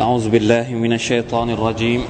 [0.00, 2.02] أعوذ بالله من الشيطان الرجيم.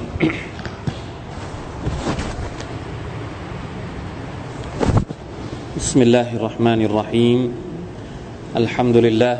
[5.77, 7.39] بسم الله الرحمن الرحيم.
[8.57, 9.37] الحمد لله.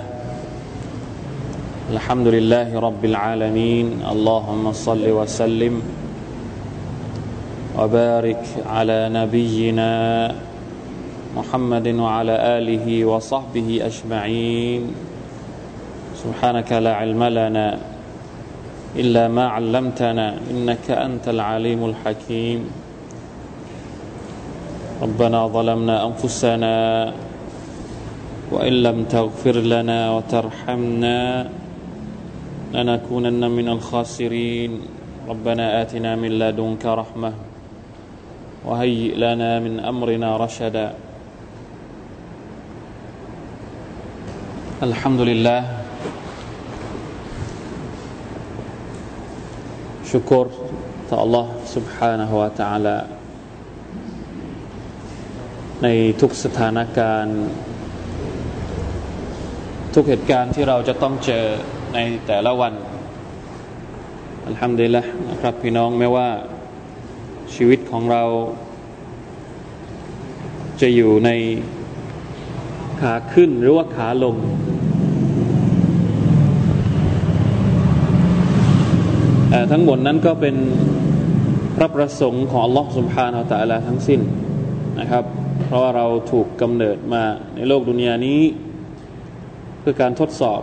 [1.89, 4.05] الحمد لله رب العالمين.
[4.13, 5.81] اللهم صل وسلم
[7.73, 9.91] وبارك على نبينا
[11.33, 14.81] محمد وعلى آله وصحبه أجمعين.
[16.21, 17.94] سبحانك لا علم لنا
[18.95, 22.59] إلا ما علمتنا إنك أنت العليم الحكيم.
[25.01, 26.75] ربنا ظلمنا أنفسنا
[28.51, 31.19] وإن لم تغفر لنا وترحمنا
[32.73, 34.71] لنكونن من الخاسرين.
[35.27, 37.31] ربنا آتنا من لدنك رحمة
[38.65, 40.87] وهيئ لنا من أمرنا رشدا.
[44.83, 45.61] الحمد لله
[50.14, 50.46] ชุกร
[51.08, 52.96] ต่อ Allah سبحانه และ تعالى
[55.82, 55.88] ใน
[56.20, 57.40] ทุกสถานการณ์
[59.94, 61.44] ทุกเหตุการณ์ที่เราจะต้องเจอ
[61.94, 62.72] ในแต่ละวัน
[64.46, 66.28] อัลฮัมดุลิลละนะครับพี่น้องไม่ว่า
[67.54, 68.24] ชีวิตของเรา
[70.80, 71.30] จะอยู่ใน
[73.00, 74.36] ขาขึ้นหรือว่าขาลง
[79.72, 80.56] ทั้งหมดนั้นก็เป็น
[81.76, 84.20] พระประสงค์ของ Allah سبحانه และ تعالى ทั้งสิ้น
[85.00, 85.24] นะครับ
[85.64, 88.42] เพราะว่าเราถูกกำเนิดมาในโลกดุนยานี้
[89.80, 90.62] เพื่อการทดสอบ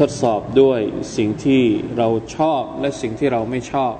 [0.00, 0.80] ทดสอบด้วย
[1.16, 1.62] สิ่งที่
[1.98, 3.94] เราชอบและสิ่งที่เราไม่ชอบ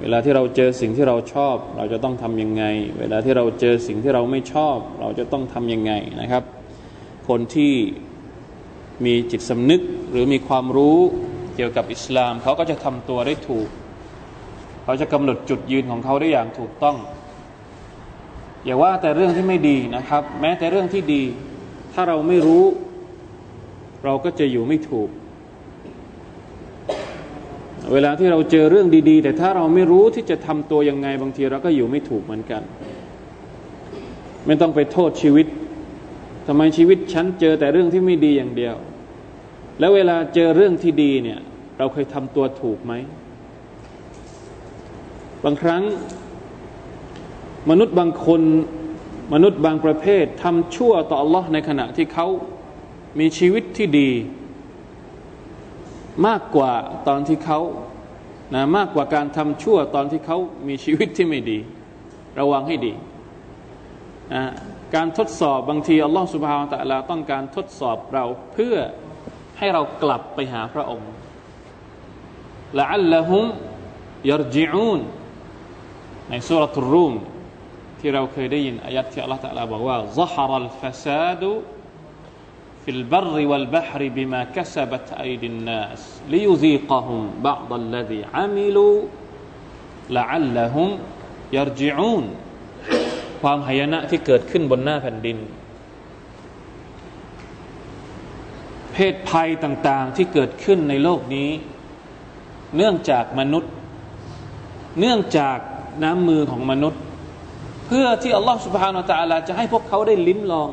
[0.00, 2.64] เวลาที่เราเจอสิ่งที่เราชอบ เราจะต้องทำยังไง
[2.98, 6.42] เวลาที่เราเจอสิ่งที่เราไม่ชอบ เราจะต้องทำยังไงนะครับ
[7.28, 7.72] คนที่
[9.04, 10.98] มีจิตสำนึกหรือมีความรู้
[11.57, 13.67] เกี่ยวกับอิสลามเขาก็จะทำตัวได้ถูก
[14.83, 16.97] เขาจะกำหนดจุดยืนของเขาได้อย่างถูกต้อง
[18.65, 21.23] อย่าว่าแต่เรื่องที่ไม่ดีนะครับ แม้แต่เรื่องที่ดี
[21.93, 22.65] ถ้าเราไม่รู้
[24.05, 25.09] เราก็จะอยู่ไม่ถูก
[27.93, 32.61] เวลาที่เราเจอเรื่องดี ๆ แต่ถ้าเราไม่รู้ที่จะทำตัวยังไงบางทีเราก็อยู่ไม่ถูกเหมือนกัน
[34.45, 35.47] ไม่ต้องไปโทษชีวิต
[36.47, 38.75] ทำไมชีวิตฉันเจอแต่เรื่องที่ไม่ดีอย่างเดียว
[39.79, 41.39] แล้วเวลาเจอเรื่องที่ดีเนี่ย
[41.77, 42.93] เราเคยทำตัวถูกไหม
[45.45, 45.83] บางครั้ง
[47.69, 48.41] มนุษย์บางคน
[49.33, 52.27] มนุษย์บางประเภททำชั่วต่อ Allah ในขณะที่เขา
[53.19, 54.11] มีชีวิตที่ดี
[56.27, 56.73] มากกว่า
[57.07, 57.59] ตอนที่เขา
[58.53, 60.37] นะมากกว่าการทำชั่วตอนที่เขา
[60.67, 61.59] มีชีวิตที่ไม่ดี
[62.39, 62.93] ระวังให้ดี
[64.33, 64.43] นะ
[64.95, 68.75] การทดสอบบางทีอัลลอฮฺสุบฮาวตะลาต้องการทดสอบเราเพื่อ
[69.57, 71.11] ให้เรากลับไปหาพระองค์
[72.78, 73.46] ละอัลละฮุม
[74.30, 75.00] ยรจิอูน
[76.28, 77.12] ในสุรทูรุม
[77.98, 81.42] ที่เราเคยได้ยินอายัดที่อัลลอฮฺตะลาบอกว่า ظهر الفساد
[82.82, 86.00] في البر والبحر بما كسبت أيدي الناس
[86.32, 88.96] ليذيقهم بعض الذي عملوا
[90.16, 90.88] لعلهم
[91.56, 92.24] يرجعون
[93.42, 95.38] ความหายนะที่เกิดขึ้นบนหน้าแผ่นดิน
[98.92, 101.50] เพศภัยต่าง ๆ ที่เกิดขึ้นในโลกนี้
[102.75, 103.71] เนื่องจากมนุษย์
[104.99, 105.57] เนื่องจาก
[106.03, 107.01] น้ำมือของมนุษย์
[107.87, 110.69] เพื่อที่อัลลอฮฺสุบฮานาตะลาจะให้พวกเขาได้ลิ้มลอง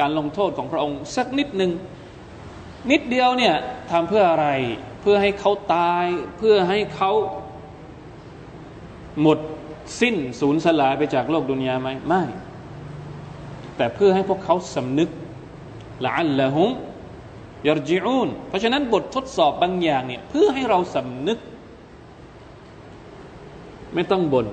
[0.00, 1.72] การลงโทษของพระองค์ สักนิดหนึ่ง
[2.90, 3.54] นิดเดียวเนี่ย
[3.90, 4.48] ทำเพื่ออะไร
[5.00, 6.04] เพื่อให้เขาตาย
[6.38, 7.12] เพื่อให้เขา
[9.22, 9.38] หมด
[10.00, 12.22] สิ้นสูญสลายไปจากโลกดุนยาไหมไม่
[13.76, 15.10] แต่เพื่อให้พวกเขาสำนึก
[16.04, 16.70] ละอัลละฮุม
[17.66, 21.38] ยรจิอูนเพราะฉะนั้นบททดสอบบางอย่างเนี่ยเพื่อให้เราสำนึก
[23.94, 24.46] ไม่ต้องบน่น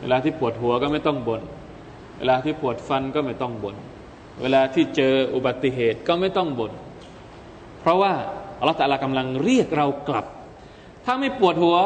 [0.00, 1.42] เวลาที่ปวดหัวก็ไม่ต้องบน่น
[2.18, 3.76] เวลาที่ปวดฟันก็ไม่ต้องบน่น
[4.42, 6.72] เวลาที่เจออุบัติเหตุก็ไม่ต้องบน่น
[7.80, 8.12] เพราะว่า
[8.58, 10.26] อัลลอฮฺตะลากำลังเรียกเรากลับ
[11.04, 11.76] ถ้าไม่ปวดหัว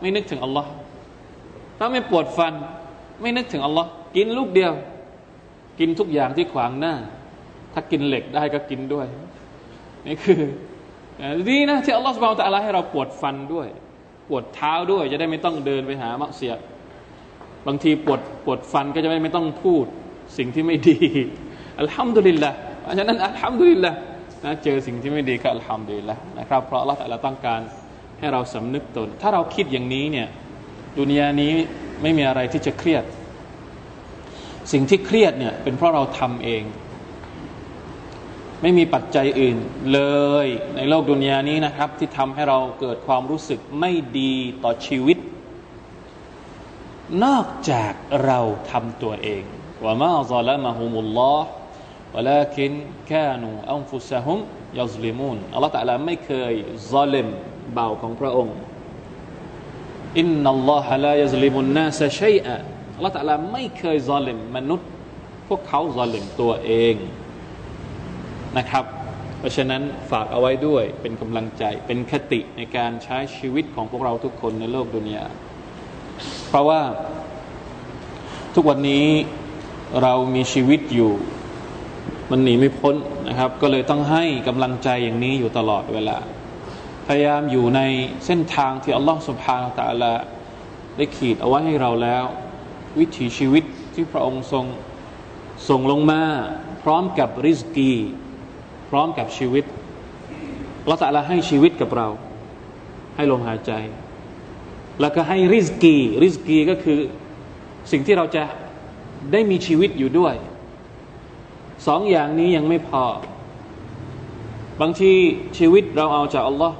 [0.00, 0.70] ไม่นึกถึงอัลลอฮ์
[1.78, 2.54] ถ้าไม่ปวดฟัน
[3.20, 4.72] ไม่นึกถึงอัลลอฮ์กินลูกเดียว
[5.78, 6.94] กินทุกอย่างที่ขวางหน้า
[7.74, 9.06] ถ้ากินเหล็กได้ก็กินด้วย
[10.06, 10.40] นี่คือ
[11.48, 13.68] ดีนะที่อัลลอฮฺสุบานตะอัลาให้เราปวดฟันด้วย
[14.28, 16.54] ปวดเท้าด้วย จะได้ไม่ต้องเดินไปหามักเสีย
[17.66, 19.84] บางทีปวดปวดฟันก็จะไม่ไม่ต้องพูด
[20.38, 20.98] สิ่งที่ไม่ดี
[21.80, 22.50] อัลฮัมดุลิลละ
[22.82, 23.92] เพราะฉะนั้นอัลฮัมดุลิลละ
[24.44, 27.60] นะเจอสิ่งที่ไม่ดีก็อัลฮัมดุลิลละนะครับเพราะอัลลอฮฺต้องการ
[28.18, 30.28] ให้เราสำนึกตน ถ้าเราคิดอย่างนี้เนี่ย
[30.98, 31.52] ดุนยานี้
[32.02, 33.04] ไม่มีอะไรที่จะเครียด
[34.72, 36.62] สิ่งที่เครียดเนี่ยเป็นเพราะเราทำเอง
[38.61, 39.57] ไม่มีปัจจัยอื่น
[39.93, 40.01] เล
[40.45, 45.17] ยในโลกดุนยานี้นะครับ ที่ทำให้เราเกิดความรู้สึกไม่ดีต่อชีวิต
[47.23, 47.93] นอกจาก
[48.25, 48.39] เรา
[48.71, 49.43] ทำตัวเอง
[49.83, 51.47] ว่ามาซาลามะฮุมุลลอฮ์
[52.15, 52.71] ولكن
[53.11, 54.37] كانوا أنفسهم
[54.79, 56.53] يظلمون อัลลอฮฺตะลาไม่เคย
[56.91, 57.27] ซาลิม
[57.77, 58.55] บ่าวของพระองค์
[60.19, 62.55] อินนัลลอฮะลายซลิมุนนาสชัยอะ
[62.95, 64.89] อัลลอฮฺตะลาไม่เคยซาลิมมนุษย์
[65.47, 66.95] พวกเขาซาลิมตัวเอง
[68.56, 68.84] นะครับ
[69.38, 75.24] เพราะฉะนั้นฝากเอาไว้ด้วยเป็นกำลังใจเป็นคติในการใช้ชีวิตของพวกเราทุกคนในโลกดุนยา
[76.48, 76.80] เพราะว่า
[78.54, 79.06] ทุกวันนี้
[80.02, 81.12] เรามีชีวิตอยู่
[82.30, 82.96] มันหนีไม่พ้น
[83.28, 86.18] นะครับ ก็เลยต้องให้กำลังใจอย่างนี้อยู่ตลอดเวลา
[87.06, 87.80] พยายามอยู่ใน
[88.26, 90.14] เส้นทางที่อัลลอฮฺสุบฮานาตะละ
[90.96, 92.24] ได้ขีดเอาไว้ให้เราแล้ว
[92.98, 94.64] วิถีชีวิตที่พระองค์ทรง
[95.68, 96.22] ส่งลงมา
[96.82, 97.92] พร้อมกับริสกี
[98.88, 99.64] พร้อมกับชีวิต
[100.86, 102.08] เราแต่ละให้ชีวิตกับเรา
[103.16, 103.72] ให้ลมหายใจ
[105.00, 106.98] แล้วก็ให้ริสกี ริสกีก็คือ
[107.90, 108.44] สิ่งที่เราจะ
[109.32, 110.34] ได้มีชีวิตอยู่ด้วย
[111.86, 113.04] สองอย่างนี้ยังไม่พอ
[114.80, 115.12] บางที
[115.58, 116.76] ชีวิตเราเอาจากอัลลอฮ์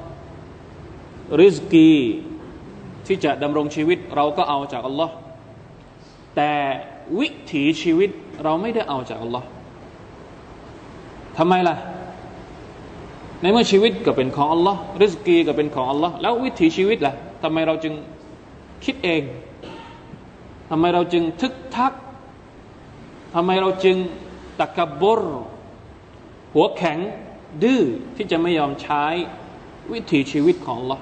[1.40, 1.90] ริสกี
[3.06, 5.14] ที่จะดำรงชีวิตเราก็เอาจากอัลลอฮ์
[6.36, 6.52] แต่
[7.18, 8.10] วิถีชีวิต
[8.44, 9.46] เราไม่ได้เอาจากอัลลอฮ์
[11.38, 11.76] ทำไมล่ะ
[13.40, 17.94] ในเมื่อชีวิตก็เป็นของอัลลอฮ์ริสกีก็เป็นของอัลลอฮ์แล้ววิถีชีวิตล่ะทำไมเราจึง
[18.84, 19.22] คิดเอง
[20.70, 21.92] ทำไมเราจึงทึกทัก
[23.34, 23.96] ทำไมเราจึง
[24.60, 25.20] ตะกบร
[26.54, 26.98] หัวแข็ง
[27.62, 27.82] ดื้อ
[28.16, 29.04] ที่จะไม่ยอมใช้
[29.92, 31.00] วิถีชีวิตของ Allah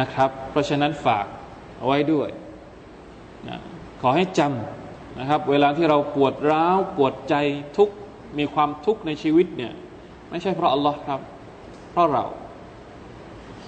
[0.00, 1.26] นะครับ เพราะฉะนั้นฝาก
[1.78, 2.28] เอาไว้ด้วย
[3.48, 3.56] นะ
[4.00, 7.34] ขอให้จำนะครับ เวลาที่เราปวดร้าว ปวดใจ
[7.76, 7.90] ทุก
[8.38, 9.72] มีความทุกข์ในชีวิตเนี่ย
[10.30, 11.20] ไม่ใช่เพราะอัลลอฮ์ครับ
[11.92, 12.24] เพราะเรา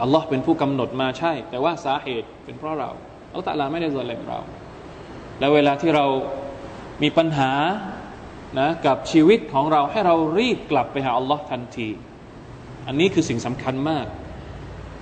[0.03, 2.91] อัลลอฮ์เป็นผู้กำหนดมาใช่ แต่ว่าสาเหตุเป็นเพราะเรา
[3.35, 4.39] อัลตะลาไม่ได้ส่วนเล็เรา
[5.39, 6.07] แล้วเวลาที่เรา
[7.03, 7.53] มีปัญหา
[8.59, 11.89] นะกับชีวิตของเราให้เรารีบกลับไปหาอัลลอฮ์ทันที
[12.87, 14.07] อันนี้คือสิ่งสำคัญมาก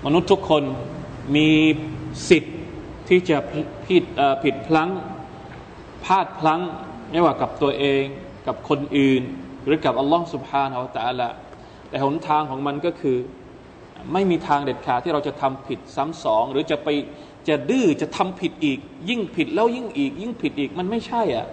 [0.06, 0.62] มนุษย์ทุกคน
[1.36, 1.48] มี
[2.28, 2.56] สิทธิ์
[3.08, 3.36] ที่จะ
[3.86, 4.04] ผิด
[4.42, 4.90] ผิดพลั้ง
[6.04, 6.60] พลาดพลั้ง
[7.10, 8.02] ไม่ว่ากับตัวเอง
[8.46, 9.22] กับคนอื่น
[9.64, 11.28] หรือกับอัลลอฮ์สุบฮานาอัลตะละ
[11.88, 13.16] แต่หนทางของมันก็คือ
[14.12, 16.88] ไม่มีทางเด็ดขาดที่เราจะทำผิดซ้ำสอง หรือจะไป
[17.48, 18.78] จะดื้อจะทำผิดอีก
[19.08, 21.46] ยิ่งผิดแล้วยิ่งอีก ยิ่งผิดอีกมันไม่ใช่อะ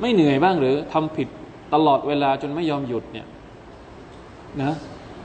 [0.00, 1.28] ไม่เหนื่อยบ้างหรือทำผิด
[1.74, 3.26] ตลอดเวลาจนไม่ยอมหยุดเนี่ย
[4.62, 4.72] นะ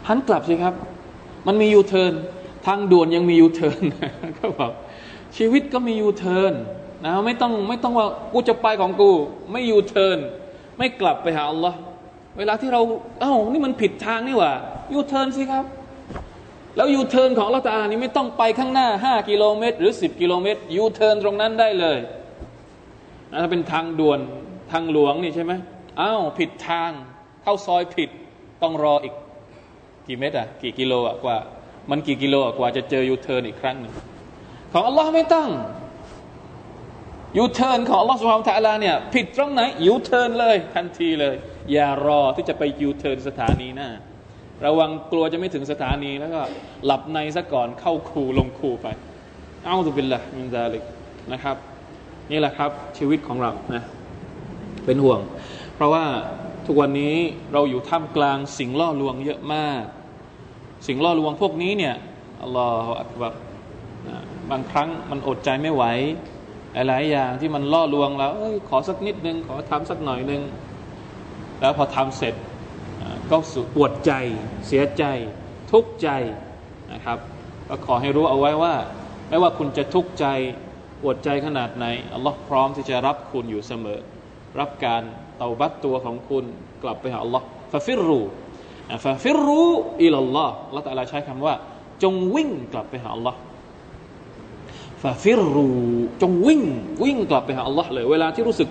[0.07, 0.73] หันกลับสิครับ
[1.47, 2.13] มันมียูเทิร์น
[2.65, 3.81] ทางด่วนยังมียูเทิร์น
[4.37, 4.71] ก็บอก
[5.37, 6.53] ชีวิตก็มียูเทิร์น
[7.05, 9.11] นะไม่ต้องไม่ต้องว่ากูจะไปของกู
[9.51, 10.17] ไม่ยูเทิร์น
[10.77, 11.77] ไม่กลับไปหาอัลลอฮ์
[12.37, 12.81] เวลาที่เรา
[13.21, 14.53] เอ้านี่มันผิดทางนี่ว่า
[14.93, 15.65] ยูเทิร์นสิครับ
[16.75, 21.97] แล้วยูเทิร์นของอัลลอฮ์ตะอาลานี่ไม่ต้องไปข้างหน้า 5 กิโลเมตร หรือ 10 กิโลเมตรยูเทิร์นตรงนั้นได้เลย
[23.31, 24.19] นะถ้าเป็นทางด่วน
[24.71, 25.53] ทางหลวงนี่ใช่ไหม
[26.01, 26.91] อ้าวผิดทาง
[27.43, 28.09] เข้าซอยผิด
[28.61, 29.13] ต้องรออีก
[30.07, 31.37] กี่เมตรอะกี่กิโลอะกว่า
[31.89, 33.93] มันกี่กิโลอะกว่าจะเจอยูเทิร์นอีกครั้งหนึ่ง
[34.73, 35.47] ของอัลลอฮ์ไม่ต้อง
[37.37, 41.35] ยูเทิร์นของอัลลอฮ์سبحانه وتعالى เนี่ยผิดตรงไหนยูเทิร์นเลยทันทีเลย
[41.71, 43.89] อย่ารอที่จะไปยูเทิร์นสถานีหน้า
[44.65, 46.41] ระวังกลัวจะไม่ถึงสถานีแล้วก็
[46.85, 48.87] หลับในซะก่อนเข้าคูลงคูไป
[49.63, 50.83] أعوذ بالله من ذلك
[51.31, 51.57] นะครับ
[52.31, 53.83] นี่แหละครับชีวิตของเรานะ
[54.85, 55.19] เป็นห่วง
[55.75, 56.05] เพราะว่า
[56.65, 57.15] ทุกวันนี้
[57.53, 59.83] เราอยู่ท่ามกลางสิ่งล่อลวงเยอะมาก
[60.87, 61.95] สิ่งล่อลวงพวกนี้เนี่ย
[62.41, 63.33] الله أكبر
[64.49, 65.83] บางครั้งมันอดใจไม่ไหว
[66.87, 70.41] หลายอย่างที่มันล่อลวงเราเอ้ยขอสักนิดนึง ขอทำสักหน่อยนึง
[71.59, 72.35] แล้วพอทำเสร็จ
[73.29, 74.11] ก็สุปวดใจ
[74.67, 75.03] เสียใจ
[75.71, 76.09] ทุกข์ใจ
[76.93, 77.17] นะครับ
[77.67, 78.75] ก็ขอให้รู้เอาไว้ว่า
[79.29, 80.25] ไม่ว่าคุณจะทุกข์ใจ
[81.01, 83.99] ปวดใจขนาดไหนอัลลอฮ์พร้อมที่จะรับคุณอยู่เสมอ
[84.59, 85.03] รับการ
[85.37, 86.45] เตาบัตตัวของคุณ
[86.83, 88.19] กลับไปหาอัลลอฮ์ฟาฟิรู
[89.05, 89.63] ฟาฟิรู
[90.03, 91.53] อิลลอฮ์ละแต่ละใช้คำว่า
[92.03, 93.37] จงวิ่งกลับไปหาอัลลอฮ์
[95.03, 95.69] ففروا
[96.21, 96.61] จงวิ่ง
[97.03, 98.69] วิ่งกลับไปหาอัลลอฮ์เลย เวลาที่รู้สึก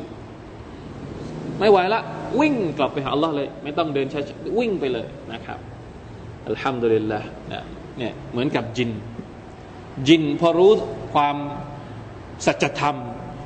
[1.59, 2.00] ไม่ไหวละ
[2.40, 4.20] วิ่งกลับไปหาอัลลอฮ์เลย ไม่ต้องเดินช้า
[4.58, 5.58] วิ่งไปเลยนะครับ
[6.48, 7.20] الحمد لله
[7.52, 7.61] นะ
[7.99, 8.90] เนี่ยเหมือนกับจิน
[10.08, 10.73] จินพอรู้
[11.14, 11.37] ความ
[12.47, 12.97] สัจธรรม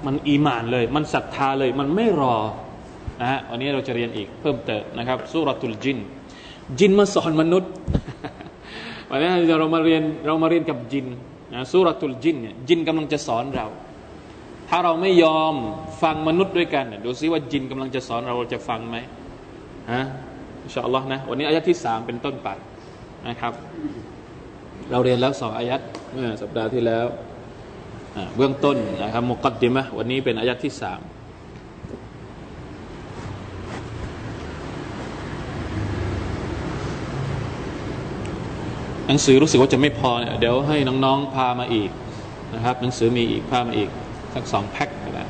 [0.07, 2.37] มันอีมานเลย มันศรัทธาเลย มันไม่รอ
[3.21, 5.99] นะฮะวันนี้เราจะเรียนอีกเพิ่มเติมนะครับسورة الجن
[6.79, 7.73] จินมาสอนมนุษย์
[9.11, 9.29] วันนี้
[9.61, 11.07] เรามาเรียนเรามาเรียนกับจิน
[11.53, 13.67] นะสุรตุลจินเนี่ยจินกำลังจะสอนเรา
[14.75, 15.55] ถ้าเราไม่ยอม
[16.02, 18.97] ฟังมนุษย์ด้วยกันดูซิว่าจินกำลังจะสอนเราจะฟังไหม
[19.93, 20.02] ฮะ
[20.62, 22.49] อินชาอัลลอฮ์นะวันนี้อายะที่สามเป็นต้นไป
[23.29, 23.52] นะครับ
[24.91, 25.81] เราเรียนแล้วสองอายัด
[26.12, 27.07] เมื่อสัปดาห์ที่แล้ว
[28.37, 31.00] เบื้องต้นนะครับมุกัดดิมะวันนี้เป็นอายัดที่สาม
[39.07, 41.91] หนังสือรู้สึกว่าจะไม่พอเนี่ยเดี๋ยวให้น้องๆพามาอีก
[42.55, 43.91] นะครับ หนังสือมีอีกพามาอีก
[44.34, 45.25] สักสองแพ็คก็ได้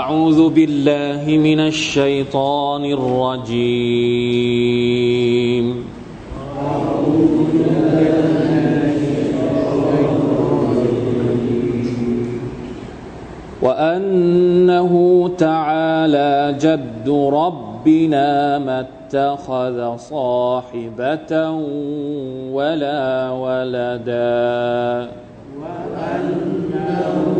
[0.00, 4.24] أعوذ بالله من الشيطان الرجيم
[13.62, 14.92] وأنه
[15.38, 21.49] تعالى جد ربنا ما اتخذ صاحبة
[22.51, 25.09] ولا ولدا.
[25.59, 27.38] وأنه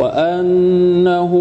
[0.00, 1.32] وأنه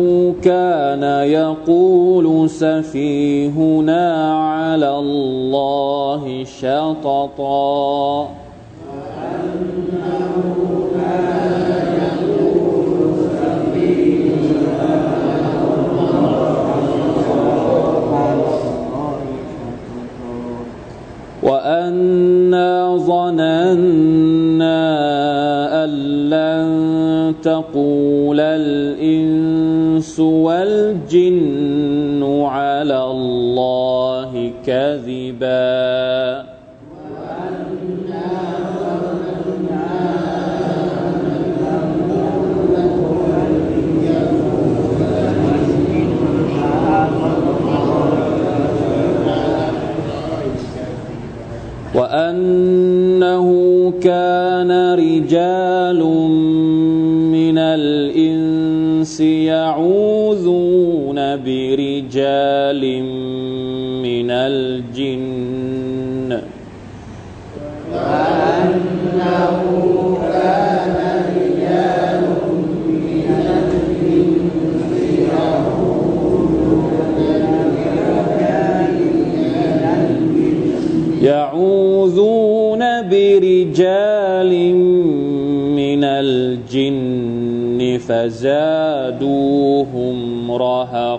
[0.43, 8.27] كان يقول سفيهنا على الله شططا.
[9.29, 11.39] وأنه كان
[21.43, 24.79] وأنا ظننا
[25.83, 25.89] أن
[26.29, 27.88] لن تقول
[30.00, 36.46] الإنس والجن على الله كذبا.
[51.96, 53.48] وأنه
[54.01, 55.68] كان رجال
[62.09, 62.81] برجال
[64.01, 66.29] من الجن
[67.93, 69.59] وأنه
[70.33, 70.97] كان
[71.37, 72.21] رجال
[79.45, 81.23] من الجن.
[81.23, 84.51] يعوذون برجال
[85.75, 89.39] من الجن فزادوهم
[90.51, 91.18] رهقا.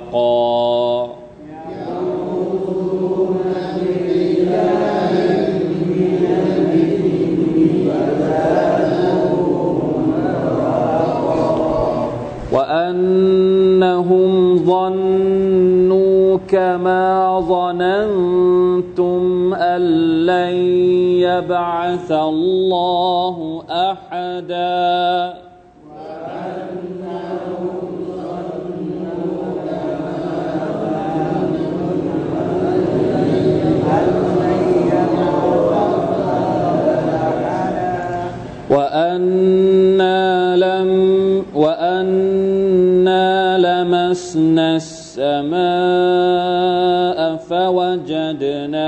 [12.53, 19.81] وأنهم ظنوا كما ظننتم أن
[20.27, 20.55] لن
[21.23, 25.50] يبعث الله أحدا.
[39.11, 40.91] وأنا لم
[41.55, 45.59] وأنا لمسنا السماء
[47.51, 48.79] فوجدناها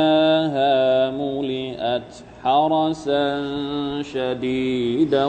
[1.10, 2.10] ملئت
[2.44, 3.42] حرسا
[4.02, 5.26] شديدا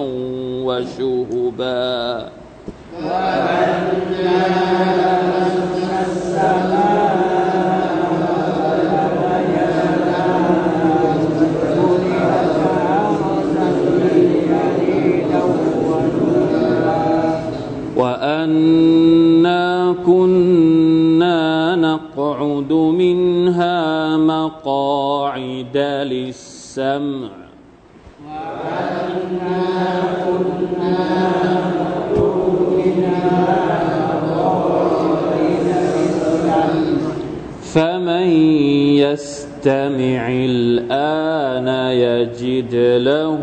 [0.67, 2.29] وشهبا.
[3.03, 3.93] وأنا
[5.01, 7.12] لمسنا وأنا
[20.05, 27.29] كنا نقعد منها مقاعد للسمع.
[28.19, 29.83] كنا
[37.73, 38.27] فمن
[39.01, 41.67] يستمع الآن
[41.97, 43.41] يجد له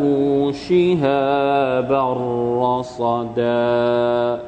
[0.69, 2.03] شهابا
[2.63, 4.41] رصدا.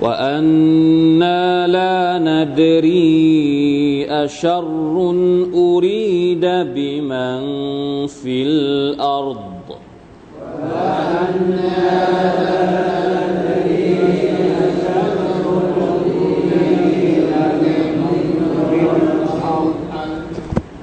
[0.00, 4.64] وأنا لا ندري أشر
[5.54, 7.40] أريد بمن
[8.06, 9.36] في الأرض
[10.72, 12.30] وأنا لا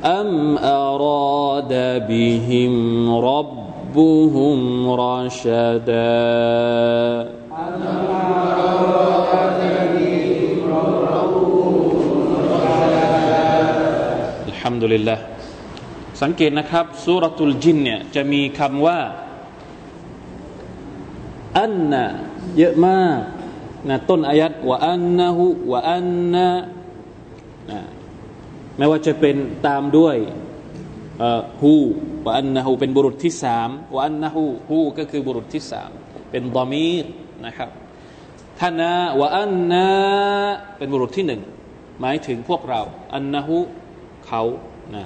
[0.06, 1.74] أم أراد
[2.08, 5.98] بهم ربهم رشداً
[14.94, 15.16] ลิลละ
[16.22, 19.00] สังเกตนะครับสุรตุลจินเนี่ยจะมีคำว่า
[21.58, 22.06] อันนะ
[22.58, 23.20] เยอะมาก
[23.90, 26.48] นะต้นอายัดว่าอันนะฮุว่าอันนะ
[27.72, 27.80] นะ
[28.78, 29.36] ไม่ว่าจะเป็น
[29.68, 30.18] ตามด้วย
[31.62, 31.74] ฮู
[32.26, 35.90] ว่าอันนะฮูเป็นบุรุษที่สามว่าอันนะฮูฮูก็คือบุรุษที่สาม
[36.32, 37.06] เป็นดอมีร
[37.46, 37.70] นะครับ
[38.60, 39.86] ท่านะว่าอันนะ
[40.78, 41.42] เป็นบุรุษที่หนึ่ง
[42.02, 42.82] หมายถึงพวกเรา
[43.14, 43.58] อันนะฮู
[44.28, 44.42] เขา
[44.96, 45.04] นะ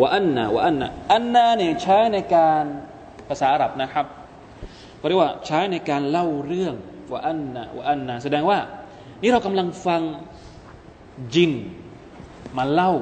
[0.00, 2.64] ว่าอันนะว่าอันนะอันนะเนี่ยใช้ในการ
[3.28, 4.06] ภาษาอาหรับนะครับ
[5.08, 6.74] เรียกว่าใช้ในการเล่าเรื่อง
[7.12, 8.58] ว่าอันนะว่าอันนะแสดงว่า
[9.22, 10.02] นี่เรากำลังฟัง
[11.34, 11.52] จิน
[12.56, 12.92] มาเล่า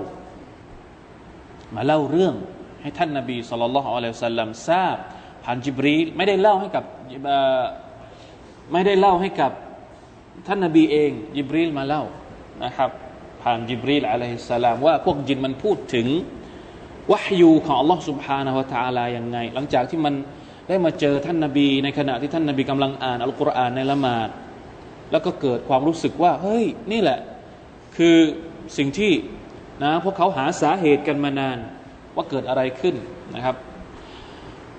[1.75, 2.35] มาเล่าเรื่อง
[2.83, 4.97] ให้ท่านนาบีสุลต่านละฮ์อัลลอฮฺสัลลัมทราบ
[5.45, 6.85] ผ่านจิบรีไม่ได้เล่าให้กับ
[8.73, 9.53] ไม่ได้เล่าให้กับ
[10.47, 12.03] ท่านนาบีเองจิบรีลมาเล่า
[12.65, 12.91] นะครับ
[13.45, 16.07] ผ่านจิบรีลอะลัยฮิสสลามว่าพวกจินมันพูดถึง
[17.13, 20.15] วะฮยูของอัลลอฮ์สุบฮานาฮะตาลายังไง หลังจากที่มัน
[20.69, 24.29] ได้มาเจอท่านนาบีในขณะที่ท่านนาบีกำลังอ่านอัลกุรอานในละหมาด
[25.13, 27.19] แล้วก็เกิดความรู้สึกว่า เฮ้ย นี่แหละ
[27.97, 28.17] คือ
[28.77, 29.13] สิ่งที่
[29.83, 31.59] นะพวกเขาหาสาเหตุกันมานาน
[32.17, 32.95] ว่าเกิดอะไรขึ้น
[33.35, 33.57] นะครับ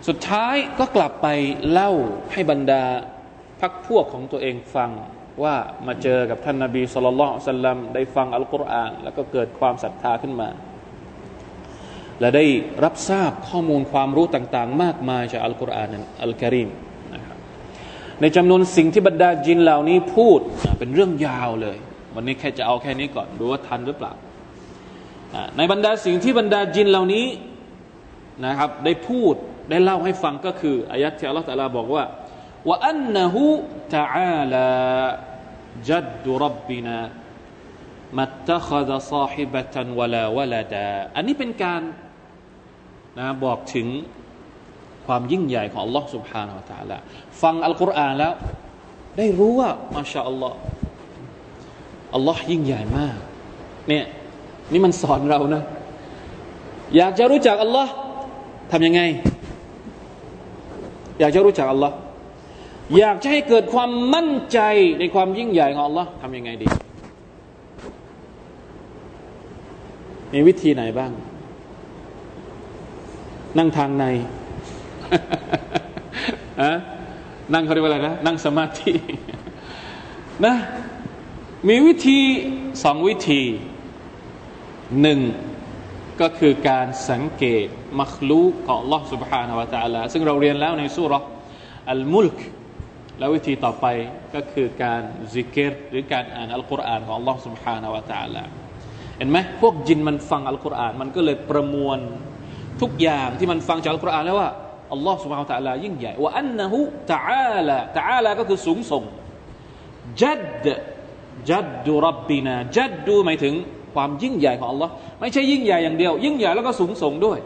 [0.07, 1.27] สุดท้ายก็กลับไป
[1.71, 1.91] เล่า
[2.31, 2.83] ให้บรรดา
[3.61, 4.91] พักพวกของตัวเองฟัง
[5.43, 5.55] ว่า
[5.87, 10.49] มาเจอกับท่านนาบีสุลต่านสัลลัมได้ฟังอัลกุรอาน แล้วก็เกิดความศรัทธาขึ้นมา
[12.19, 12.45] และได้
[12.83, 15.89] รับทราบข้อมูลความรู้ต่างๆ มากมายจากอัลกุรอาน
[16.23, 16.69] อัลกิริม
[18.21, 20.39] ในจำนวนสิ่งที่บรรดาจินเหล่านี้พูด
[20.79, 21.77] เป็นเรื่องยาวเลย
[22.15, 24.13] วันนี้แค่จะเอาแค่นี้ก่อนดูว่าทันหรือเปล่า
[25.57, 27.25] ในบรรดาสิ่งที่บรรดาจินเหล่านี้
[28.45, 29.33] นะครับได้พูด
[29.69, 32.03] ได้เล่าให้ฟังก็คืออายัดที่อัลลอฮฺตะลาบอกว่า
[32.68, 33.44] ว่าอันนะฮู
[33.96, 34.68] ตะอาลา
[35.88, 36.98] จัดดุรับบินา
[38.18, 41.82] มัตตะขดซาฮิบะตันวลาวลาดาอันนี้เป็นการ
[43.18, 43.86] นะบอกถึง
[45.06, 46.96] ความยิ่งใหญ่ของ Allah سبحانه และ تعالى
[47.42, 48.32] ฟังอัลกุรอานแล้ว
[49.18, 50.56] ได้รู้ว่ามาชาอัลลอฮ์
[52.14, 53.16] อัลลอฮ์ยิ่งใหญ่มาก
[53.88, 54.04] เนี่ย
[54.72, 55.62] นี่มันสอนเรานะ
[56.96, 57.92] อยากจะรู้จักอัลลอฮ์
[58.72, 59.00] ทำยังไง
[61.20, 61.94] อยากจะรู้จักอัลลอฮ์
[62.99, 64.59] อยากจะให้เกิดความมั่นใจ
[64.99, 66.67] ในความยิ่งใหญ่ของ Allah ทำยังไงดี
[70.33, 71.11] มีวิธีไหนบ้าง
[73.57, 74.05] นั่งทางใน
[77.53, 78.93] นั่งเขาเรียกว่าอะไรนะ นั่งสมาธิ
[80.45, 80.55] นะ
[81.67, 82.19] มีวิธี
[82.83, 83.41] สองวิธี
[85.01, 85.19] หนึ่ง
[86.21, 87.67] ก็คือการสังเกต
[87.99, 91.13] มัคลูกของ Allah سبحانه และ تعالى ซึ่งเราเรียนแล้วในสุร
[91.91, 92.39] อัลมุลก
[93.18, 93.86] แล้ววิธีต่อไป
[94.34, 98.44] ก็คือการซิกเกตหรือการอ่านอัลกุรอานของ Allah سبحانه และ تعالى
[99.18, 101.98] เห็นไหมพวกจินมันฟังอัลกุรอานมันก็เลยประมวล
[102.80, 104.50] ทุกอย่างที่มันฟังจากอัลกุรอานแล้วว่า
[104.92, 106.80] อัลลอฮ์สุบฮานตะลายิ่งใหญ่ว่าอันนะฮุ
[107.12, 109.04] ตะอาลาตะอาลาก็คือสูงส่ง
[110.22, 110.66] จัด
[111.50, 113.54] จัดดูรับบินาจัดดูหมายถึง
[113.94, 117.38] ความยิ่งใหญ่ของอัลลอฮ์ไม่ใช่ยิ่งใหญ่อย่างเดียว ยิ่งใหญ่แล้วก็สูงส่งด้วย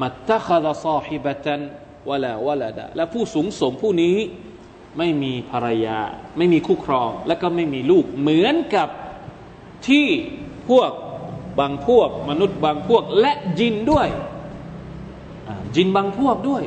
[0.00, 1.60] มัตตะคดซาฮิบะตัน
[2.08, 4.16] วะลาวะลาดะและผู้สูงส่งผู้นี้
[4.98, 5.98] ไม่มีภรรยา
[6.38, 8.88] ไม่มีคู่ครอง และก็ไม่มีลูกเหมือนกับ
[9.88, 10.06] ที่
[10.68, 10.90] พวก
[11.60, 14.08] บางพวกมนุษย์บางพวกและจินด้วย
[15.74, 16.62] จินบางพวกด้วย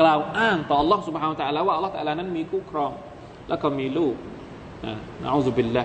[0.00, 2.90] กล่าวอ้างต่อ Allah سبحانه และ تعالى ว่า Allah تعالى นั้นมีคู่ครอง
[3.48, 4.14] แล้วก็มีลูก
[5.22, 5.84] นะอูซุบิลละ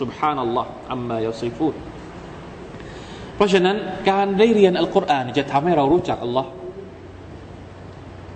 [0.00, 1.74] سبحان الله อัมมายาซิฟูด
[3.36, 3.76] เพราะฉะนั้น
[4.10, 6.50] การได้เรียนอัลกุรอานจะทำให้เรารู้จักอัลลอฮ์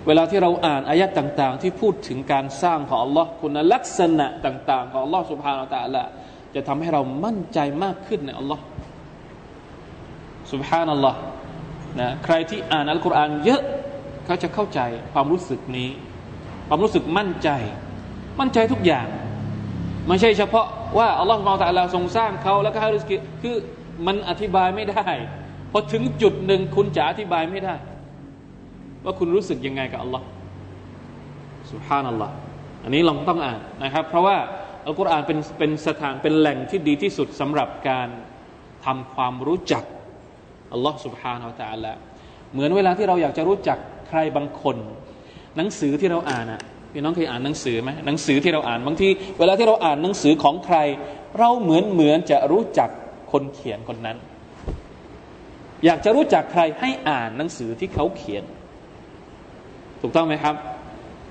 [0.07, 6.03] เวลาที่เราอ่านอายะต่าง ๆ ที่พูดถึงการสร้างของอัลลอฮ์คุณลักษณะต่าง ๆ ของอัลลอฮ์ سبحانه และ تعالى
[6.55, 8.63] จะทำให้เรามั่นใจมากขึ้นในอัลลอฮ์
[10.51, 11.19] สุบฮานัลลอฮ์
[11.99, 13.61] นะใครที่อ่านอัลกุรอานเยอะ
[14.25, 14.79] เขาจะเข้าใจ
[15.13, 15.89] ความรู้สึกนี้
[16.67, 17.49] ความรู้สึกมั่นใจ
[18.39, 19.07] มั่นใจทุกอย่าง
[20.07, 20.67] ไม่ใช่เฉพาะ
[20.97, 23.55] ว่าอัลลอฮฺมาตะลาทรงสร้างเขาแล้วก็ให้ริสกิคือ
[24.07, 25.07] มันอธิบายไม่ได้
[25.71, 27.75] พอถึงจุดหนึ่งคุณจะอธิบายไม่ได้
[29.04, 30.26] ว่าคุณรู้สึกยังไงกับอัลลอฮ์
[31.72, 32.34] สุภานัลลอฮ์
[32.84, 34.36] อันนี้ลองต้องอ่านนะครับ เพราะว่า
[34.86, 38.08] อัลกุรอานเป็นเป็นสถานเป็นแหล่งที่ดีที่สุดสำหรับการ
[38.84, 39.84] ทำความรู้จัก
[40.72, 41.92] อัลลอฮ์สุภฮานาอัลตะละ
[42.52, 44.76] เหมือนเวลาที่เราอยากจะรู้จักใครบางคน
[45.56, 46.60] หนังสือที่เราอ่านอะ
[46.92, 50.76] พี่น้องเคยอ่านหนังสือไหมหนังสือที่เราอ่านบางทีเวลาที่เราอ่านหนังสือของใคร
[51.38, 52.90] เราเหมือนเหมือนจะรู้จัก
[53.32, 54.16] คนเขียนคนนั้น
[55.84, 58.44] อยากจะรู้จักใครให้อ่านหนังสือที่เขาเขียน
[60.06, 60.54] ถูกต้องไหมครับ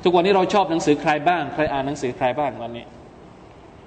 [0.04, 2.86] ทุกวันนี้เราชอบหนังสือใครบ้าง ใครอ่านหนังสือใครบ้างวันนี้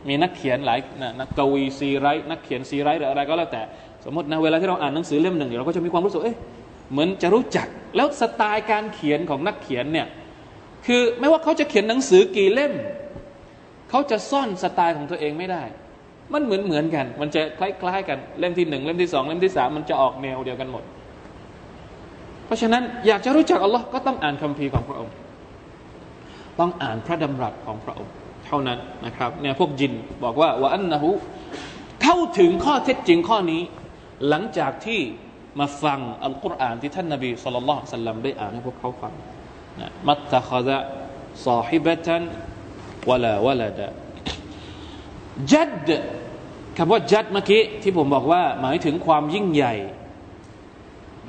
[0.09, 0.79] มีนักเขียนหลาย
[1.21, 3.63] นักกวีซีไรต์นักเขียนซีไรต์หรืออะไรก็แล้วแต่
[4.05, 6.39] สมมตินะเวลาที่เราอ่านหนังสือเล่มหนึ่งเราก็จะมีความรู้สึกเอ๊ะ
[6.93, 10.07] เหมือนจะรู้จักแล้วสไตล์การเขียนของนักเขียนเนี่ย
[10.87, 12.73] คือไม่ว่าเขาจะเขียนหนังสือกี่เล่ม
[13.91, 15.63] เขาจะซ่อนสไตล์ของตัวเองไม่ได้
[16.33, 20.85] มันเหมือนเหมือนกัน มันจะคล้ายๆกันเล่มที่หนึ่งเล่มที่สองเล่มที่สามมันจะออกแนวเดียวกันหมด
[22.47, 25.15] เพราะฉะนั้นอยากจะรู้จักอัลลอฮ์ก็ต้องอ่านคัมภีร์ของพระองค์
[26.61, 28.13] ต้องอ่านพระดำรัสของพระองค์
[28.47, 29.93] เท่านั้นนะครับเนี่ยพวกจิน
[30.25, 31.11] บอกว่าว่าอันนะฮู
[32.03, 33.63] เข้าถึงข้อเท็จจริงข้อนี้
[34.29, 35.01] หลังจากที่
[35.61, 39.13] มาฟังอัลกุรอานที่ท่านนบีสุลต่านสัลลัมได้อ่านให้พวกเขาฟัง
[39.81, 40.79] นะมัตตะคาซะ
[41.47, 42.23] ซาฮิบะตัน
[43.09, 43.89] วะลาวะลาดะ
[45.53, 45.89] จัด
[46.79, 49.75] คำว่าจัดเมื่อกี้ที่ผมบอกว่าหมายถึงความยิ่งใหญ่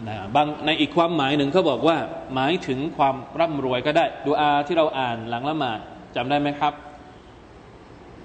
[0.08, 1.96] นะบางในอีกความหมายหนึ่งเขาบอกว่า
[2.34, 5.78] หมายถึงความร่ำรวยก็ได้ดูอาที่เราอ่านหลังละหมาด
[6.16, 6.74] จำได้ไหมครับ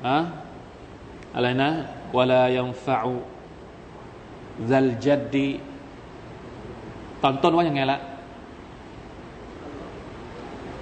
[0.07, 0.17] อะ
[1.35, 1.71] อะไรนะ
[2.17, 3.15] วลายังฟะอู
[4.71, 5.47] ซัลจัดดี
[7.23, 7.99] ตอนต้นว่ายังไงละ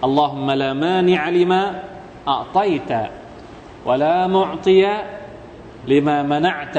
[0.05, 1.61] اللهم لا مانع لما
[2.27, 2.91] أعطيت
[3.85, 4.83] ولا معطي
[5.87, 6.77] لما منعت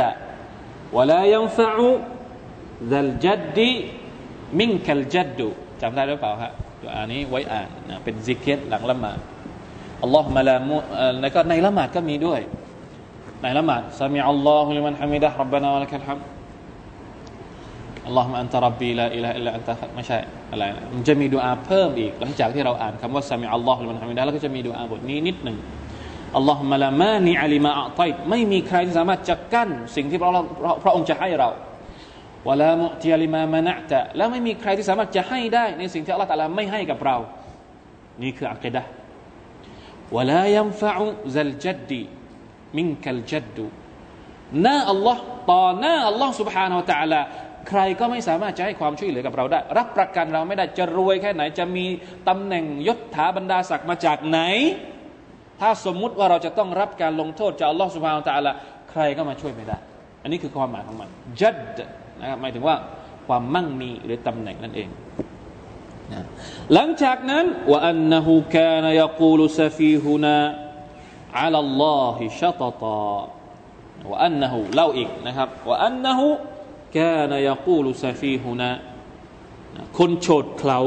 [0.93, 1.75] ولا ينفع
[2.91, 3.59] ذا الجد
[4.60, 5.48] มิงคัลจัดดุ
[5.82, 9.20] จำได้หรือเปล่าฮะตัวอันนี้ไว้อ่านนะเป็นซิกเกตหลังละหมาด
[10.04, 10.78] อัลลอฮ์มาละมุ
[11.22, 12.40] แล้วก็ในละหมาดก็มีด้วย
[13.42, 16.20] ในละหมาดามิอัลลอฮุลิมันฮามิดะฮ์รับบานาวะลักัลฮัม
[18.06, 20.18] อัลลอฮ์มาอันตรับบีลาอิลาอิลาอันตะไม่ใช่
[20.52, 25.58] อะไรนะมันจะมีดูอาเพิ่มอีกหลังจากที่เราอ่านคำว่าสมิอัลลอฮ์ลิมันฮามิดะแล้วก็จะมีดูอาบทนี้นิดหนึ่ง
[26.36, 30.24] อัลลอฮ์มาละมานีอาลิมาอัตัยไม่มีใครที่สามารถจะกั้นสิ่งที่พ
[30.86, 31.50] ระองค์จะให้เรา
[32.49, 37.17] วะลามุติยลิมามานะตะแล้วไม่มีใครที่สามารถจะให้ได้ในสิ่งที่อัลลอฮฺตะลาไม่ให้กับเรา
[38.23, 38.83] นี่คืออัคดะ
[40.15, 42.03] วะลายัมฟะอุซัลจัดดี
[42.77, 43.67] มินกัลจัดดู
[44.63, 47.21] หน้าอัลลอฮ์ต่อหน้าอัลลอฮ์ سبحانه และ تعالى
[47.69, 51.87] ใครก็ไม่สามารถจะให้ความช่วยเหลือกับเราได้ รับประกันเราไม่ได้จะรวยแค่ไหนจะมี
[52.29, 54.41] ตำแหน่งยศถาบรรดาศักดิ์มาจากไหน
[55.61, 58.53] ถ้าสมมุติว่าเราจะต้องรับการลงโทษจากอัลลอฮฺสุบฮานตะอัลละ
[58.91, 59.79] ใครก็มาช่วยไม่ได้
[60.23, 61.09] อันนี้คือความหมายของมัน
[61.41, 61.57] จัด
[62.22, 62.76] นะครับหมายถึงว่า
[63.28, 64.90] ความมั่งมีหรือตำแหน่งนั่นเอง
[66.12, 66.22] นะ
[66.74, 70.40] หลังจากนั้นว่าอันนหูกานยกูลุซฟีฮุนา
[71.40, 73.18] อัลลอฮิชตตา
[74.12, 76.28] ว่าอันนหูเล่าอีกนะครับว่าอันนหู
[76.98, 78.72] กานยกูลุซฟีฮุนา
[79.98, 80.80] คนโฉดเขลา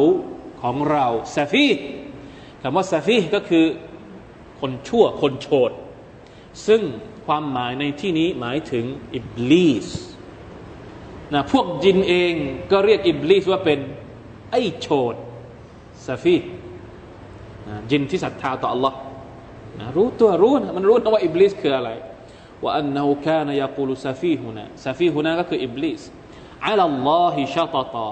[0.62, 1.68] ของเราซฟี
[2.62, 3.64] คำว่าซฟีก็คือ
[4.60, 5.72] คนชั่วคนโฉด
[6.66, 6.82] ซึ่ง
[7.26, 9.88] ความหมายในที่นี้หมายถึงอิบลีส
[11.33, 12.33] นะพวกจินเอง
[12.71, 13.79] ก็เรียกอิบลีสว่าเป็น
[14.51, 15.15] ไอ้โฉด
[16.07, 16.37] ซาฟี
[17.67, 18.93] นะจินที่ศรัทธาต่อ Allah
[19.79, 21.89] นะรู้ตัวรู้นะมันรู้นะว่าอิบลิสคืออะไร
[22.63, 26.01] ว่าอันนูคานยากูลุซาฟีฮุนะซาฟีฮุนะก็คืออิบลิส
[26.65, 28.11] อัลลอฮิชาตตา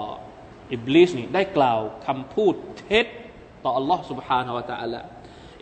[0.72, 3.06] อิบลิสนี่ได้กล่าวคำพูดเท็จ
[3.64, 5.00] ต่อ Allah سبحانه และ تعالى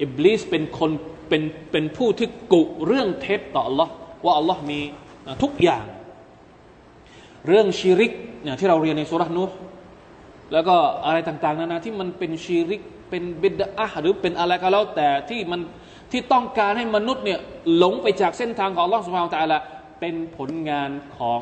[0.02, 0.90] อิบลิสเป็นคน
[1.28, 3.88] เป็นเป็นผู้ที่กุเรื่องเท็จต่อ Allah
[4.24, 4.80] ว่า Allah มี
[5.42, 5.84] ทุกอย่าง
[7.47, 8.11] เรื่องชีริก
[8.43, 9.45] อย่างที่เราเรียนในสุรานุ
[10.53, 10.75] แล้วก็
[11.05, 15.61] อะไรต่างๆนานาที่มันเป็นชีริกเป็นบิดอะหรือเป็นอะไรก็แล้วแต่ที่มัน
[16.11, 17.39] ที่ต้องการให้มนุษย์เนี่ย
[17.77, 19.59] หลงไปจากเส้นทางของล่องสุภาพตาละ
[19.99, 21.41] เป็นผลงานของ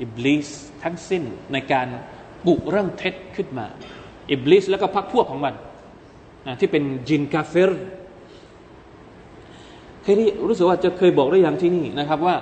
[0.00, 0.48] อิบลิส
[0.82, 1.86] ทั้งสิ้นในการ
[2.46, 3.66] ปลุกเรื่องเท็จขึ้นมา
[4.30, 5.54] อิบลิสแล้วก็พรรคพวกของมัน
[6.46, 7.70] นะที่เป็นจินกาเฟร
[10.02, 10.14] เคย
[10.48, 12.36] รู้สึกว่าจะเคยบอกได้อย่างที่นี่นะครับว่า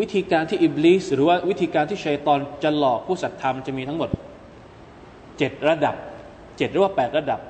[0.00, 4.10] วิธีการที่อิบลิสหรือว่าวิธีการที่ชัยตอนจะหลอกผู้ศรัทธามจะมีทั้งหมด
[5.38, 5.94] เจ็ดระดับ
[6.58, 7.40] เจ็ดหรือว่าแปดระดับ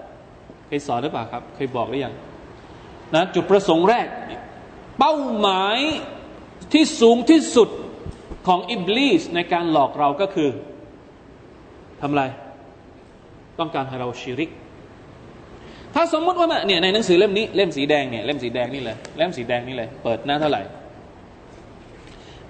[0.66, 2.14] เคยสอนหรือเปล่าครับ เคยบอกหรือยัง
[3.14, 4.06] นะจุดประสงค์แรก
[4.98, 5.78] เป้าหมาย
[6.72, 7.68] ที่สูงที่สุด
[8.46, 10.48] ของอิบลิสในการหลอกเราก็คือ
[12.02, 12.22] ทำไร
[13.58, 14.50] ต้องการให้เราชิริก
[15.94, 20.62] ถ้าสมมติว่าเนี่ยในหนังสือเล่มนี้เล่มสีแดงเนี่ยเล่มสีแดงนี่เลยเล่มสีแดงนี่เลย เปิดหน้าเท่าไหร่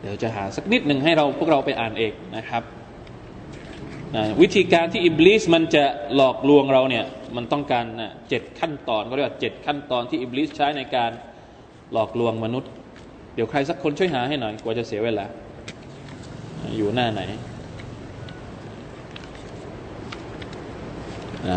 [0.02, 2.62] เดี๋ยวจะหาสักนิดหนึ่งให้เราพวกเราไปอ่านเองนะครับ
[4.42, 5.84] วิธีการที่อิบลิสมันจะ
[6.16, 7.04] หลอกลวงเราเนี่ย
[7.36, 7.84] มันต้องการ
[8.28, 11.10] เจ็ดขั้นตอนก็เรียกว่าเจ็ดขั้นตอนที่อิบลิสใช้ในการ
[11.92, 12.70] หลอกลวงมนุษย์
[13.34, 15.26] เดี๋ยวใครสักคนช่วยหาให้หน่อยกว่าจะเสียเวลา
[16.76, 17.20] อยู่หน้าไหน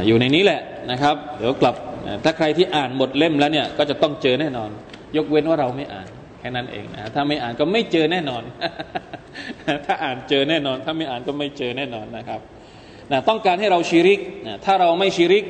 [0.07, 1.75] อยู่ในนี้แหละนะครับ เดี๋ยวกลับ
[2.23, 4.69] ถ้าใครที่อ่านหมดเล่มแล้วเนี่ยก็จะต้องเจอแน่นอน
[5.17, 6.07] ยกเว้นว่าเราไม่อ่าน
[6.45, 8.43] ค่นั้นเองนะถ้าไม่อ่านก็ไม่เจอแน่นอน
[9.85, 12.39] ถ้าอ่านเจอแน่นอน ถ้าไม่อ่านก็ไม่เจอแน่นอนนะครับ
[13.11, 15.43] นะต้องการให้เราชีริกนะถ้าเราไม่ชีริก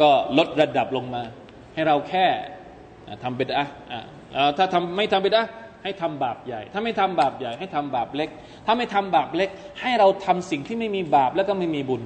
[0.00, 1.22] ก็ลดระดับลงมา
[1.74, 2.26] ให้เราแค่
[3.22, 3.64] ทำเบดอะ
[4.56, 5.46] ถ้าทำไม่ทำเบดอะ
[5.82, 8.28] ให้ทำบาปใหญ่ ถ้าไม่ทำบาปใหญ่ ให้ทำบาปเล็ก
[8.66, 12.02] ถ้าไม่ทำบาปเล็ก ให้เราทำสิ่งที่ไม่มีบาปแล้วก็ไม่มีบุญ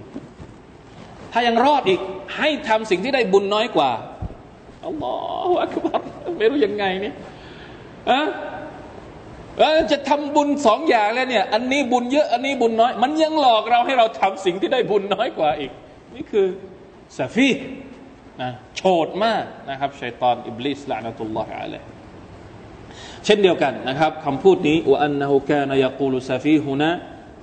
[1.32, 2.00] ถ้ายังรอดอีก
[2.38, 3.90] ให้ทำสิ่งที่ได้บุญน้อยกว่า
[4.84, 5.14] อัลลอ
[5.48, 6.00] ฮฺอักบัร
[6.38, 7.14] ไม่รู้ยังไงเนี่ย
[8.11, 8.21] อะ
[9.91, 15.71] จะทำบุญสองอย่างแล้วเนี่ย อันนี้บุญเยอะ อันนี้บุญน้อย มันยังหลอกเราให้เราทำสิ่งที่ได้บุญน้อยกว่าอีก
[16.15, 16.47] นี่คือ
[17.17, 17.49] ซาฟี
[18.41, 21.81] นะโฉดมากนะครับชัยตอนอิบลิสละนะตุลลอฮฺอะลัย
[23.25, 26.89] เช่นเดียวกันนะครับคำพูดนี้ว่าอันนะฮุกานยกูลุซาฟีฮุนะ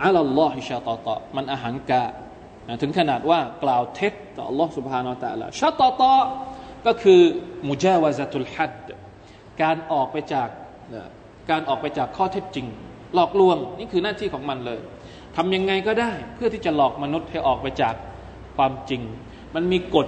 [0.04, 2.04] อัลลอฮิชาตตะมันอาหังกา
[2.82, 6.20] ถึงขนาดว่ากล่าวเท็จต่อ Allah سبحانه และ تعالى ชาตตะ
[6.86, 7.20] ก็คือ
[7.68, 8.81] มุจาวาซตุลฮัด
[9.61, 10.49] การออกไปจาก
[11.49, 12.67] การออกไปจากข้อเท็จจริง
[13.15, 14.79] หลอกลวงนี่คือหน้าที่ของมันเลย
[15.35, 17.95] ทำยังไงก็ได้เพื่อที่จะหลอกมนุษย์ให้ออกไปจาก
[18.57, 19.01] ความจริง
[19.55, 20.07] มันมีกฎ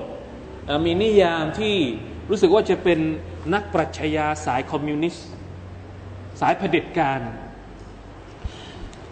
[0.86, 1.76] มีนิยามที่
[2.30, 3.00] รู้สึกว่าจะเป็น
[3.54, 5.28] นักปรัชญาสายคอมมิวนิสต์
[6.42, 7.20] สายเผด็จการ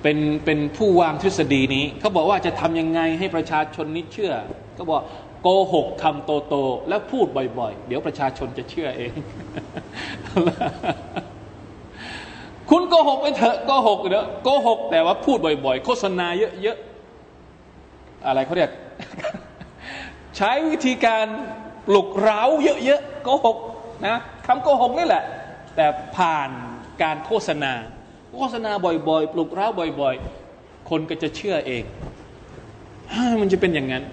[0.01, 4.33] เป็นเป็นผู้วางทฤษฎีนี้เขาบอกว่าจะทำยังไงให้ประชาชนนี้เชื่อ
[4.77, 5.01] ก็บอก
[5.43, 7.25] โกหกคำโตๆแล้วพูด
[7.59, 9.13] บ่อยๆ เดี๋ยวประชาชนจะเชื่อเอง
[12.69, 16.27] คุณโกหกไปเถอะโกหกเนอะโกหกแต่ว่าพูดบ่อยๆ โฆษณา
[16.61, 18.71] เยอะๆ อะไรเขาเรียก
[20.37, 21.25] ใช้วิธีการ
[21.87, 22.41] ปลุกเร้า
[22.85, 23.57] เยอะๆโกหก
[24.07, 24.15] นะ
[24.47, 25.23] คำโกหกนี่แหละ
[25.75, 25.85] แต่
[26.17, 26.49] ผ่าน
[27.01, 27.73] การโฆษณา
[28.35, 29.67] โฆษณาบ่อยๆ ปลุกเร้า
[30.01, 31.83] บ่อยๆ คนก็จะเชื่อเอง
[33.41, 34.03] มันจะเป็นอย่างนั้น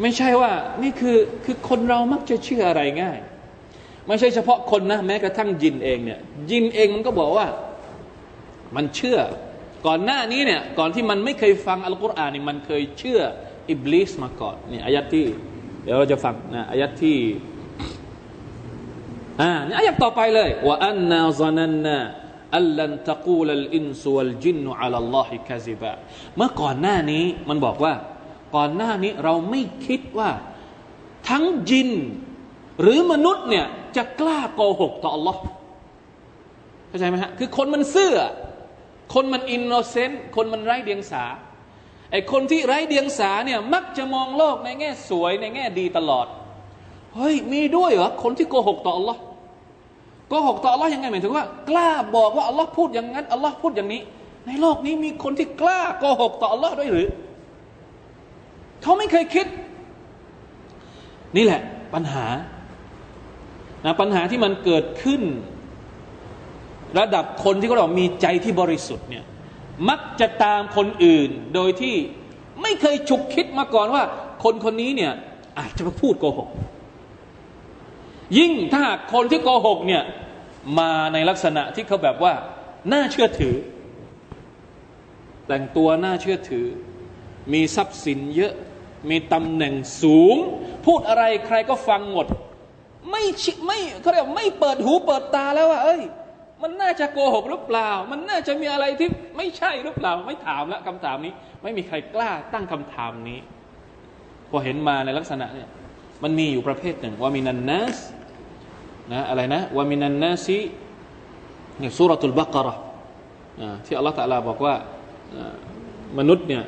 [0.00, 0.52] ไม่ใช่ว่า
[0.82, 3.18] นี่คือคือคนเรามักจะเชื่ออะไรง่าย
[4.06, 7.46] ไม่ใช่เฉพาะคนนะ แม้กระทั่งจินเองเนี่ยจินเองมันก็บอกว่า
[8.76, 9.18] มันเชื่อ
[9.86, 13.20] ก่อนหน้านี้เนี่ยก่อนที่มันไม่เคยฟังอัลกุรอานนี่มันเคยเชื่อ
[13.70, 15.26] อิบลิสมาก่อนนี่อายัดที่
[15.82, 17.18] เดี๋ยวเราจะฟังนะอายัดที่
[19.40, 25.92] อ่านี่อายัดต่อไปเลยوأنا ظننا أن لن تقول الإنس والجن على الله كذبا
[26.36, 27.92] เมื่อก่อนหน้านี้มันบอกว่า
[28.54, 30.30] ก่อนหน้านี้เราไม่คิดว่า
[31.28, 31.88] ทั้งจิน
[32.80, 35.36] หรือมนุษย์เนี่ยจะกล้าโกหกต่อ Allah
[36.88, 38.18] เข้าใจไหมฮะ คือคนมันซื่อ
[39.14, 41.24] คนมัน innocent คนมันไร้เดียงสา
[42.10, 46.26] ไอคนที่ไร้เดียงสาเนี่ยมักจะมองโลกในแง่สวยในแง่ดีตลอด
[47.14, 49.16] เฮ้ย มีด้วยเหรอ คนที่โกหกต่อ Allah
[50.28, 54.02] โกหกต่อ Allah ยังไงหมายถึงว่า กล้าบอกว่า อัลลอฮ์พูดอย่างนั้น อัลลอฮ์พูดอย่างนี้
[54.46, 57.08] ในโลกนี้มีคนที่กล้าโกหกต่อ Allah ด้วยหรือ
[58.84, 59.46] เขาไม่เคยคิด
[61.36, 61.60] นี่แหละ
[61.94, 62.26] ปัญหา
[63.84, 65.22] นะปัญหาที่มันเกิดขึ้น
[66.98, 69.24] ระดับคนที่เขาบอกมีใจที่บริสุทธิ์เนี่ย
[69.88, 71.94] มักจะตามคนอื่นโดยที่
[72.62, 74.02] ไม่เคยฉุกคิดมาก่อนว่า
[74.44, 75.12] คนคนนี้เนี่ย
[75.58, 76.48] อาจจะมาพูดโกหก
[78.38, 80.02] ยิ่งถ้าคนที่โกหกเนี่ย
[80.78, 82.32] มาในลักษณะที่เขาแบบว่า
[82.92, 83.54] น่าเชื่อถือ
[85.46, 86.66] แต่งตัวน่าเชื่อถือ
[87.52, 88.54] มีทรัพย์สินเยอะ
[89.10, 90.36] มีตำแหน่งสูง
[90.86, 92.26] พูดอะไรใครก็ฟังหมด
[93.10, 96.00] ไม่ชิไม่เขาเรียกไม่เปิดหูเปิดตาแล้วว่า เอ้ย
[96.62, 103.38] มันน่าจะโกหกหรือเปล่า มันน่าจะมีอะไรที่ไม่ใช่หรือเปล่า ไม่ถามล้วคำถามนี้ ไม่มีใครกล้าตั้งคำถามนี้
[104.50, 105.68] พอเห็นมาในลักษณะเนี่ย
[106.22, 107.96] มันมีอยู่ประเภทหนึ่งว่ามินันนัส
[109.12, 110.58] นะอะไรนะว่ามินันนัสี
[111.78, 112.74] เนี่ยสุรทูลบักระ
[113.84, 114.74] ที่อัลลอฮฺตะลาบอกว่า
[116.18, 116.62] มนุษย์เนี่ย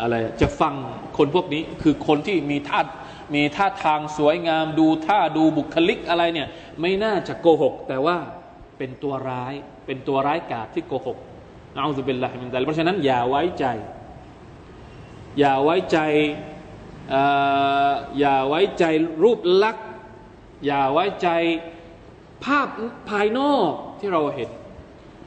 [0.00, 0.74] อะไรจะฟัง
[1.18, 2.80] คนพวกนี้คือคนที่มีท่า
[3.34, 6.48] มีท่าทางสวยงามดูท่าดูบุคลิกอะไรเนี่ย
[6.80, 8.16] ไม่น่าจะโกหก แต่ว่า
[8.78, 9.54] เป็นตัวร้าย
[9.86, 11.18] เป็นตัวร้ายกาจที่โกหก
[11.74, 13.66] เอาสุเป็นละมินแต่เพราะฉะนั้นอย่าไว้ใจ
[15.38, 15.98] อย่าไว้ใจ
[18.18, 18.84] อย่าไว้ใจ
[19.22, 19.86] รูปลักษณ์
[20.66, 21.28] อย่าไว้ใจ
[22.44, 22.68] ภาพ
[23.10, 24.48] ภายนอกที่เราเห็น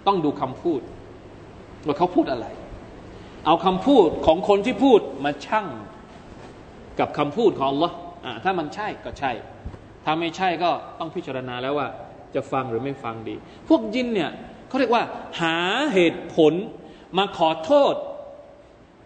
[0.07, 0.81] ต้องดูคำพูด
[1.85, 2.47] ว่าเขาพูดอะไร
[3.45, 5.67] เอาคำพูดของคนที่พูดมาชั่ง
[6.99, 7.91] กับคำพูดของ Allah
[8.25, 9.31] อ่าถ้ามันใช่ก็ใช่
[10.05, 11.87] ถ้าไม่ใช่ก็ต้องพิจารณาแล้วว่า
[12.35, 13.35] จะฟังหรือไม่ฟังดี
[13.67, 14.31] พวกยินเนี่ย
[14.67, 15.03] เขาเรียกว่า
[15.41, 15.57] หา
[15.93, 16.53] เหตุผล
[17.17, 17.95] มาขอโทษ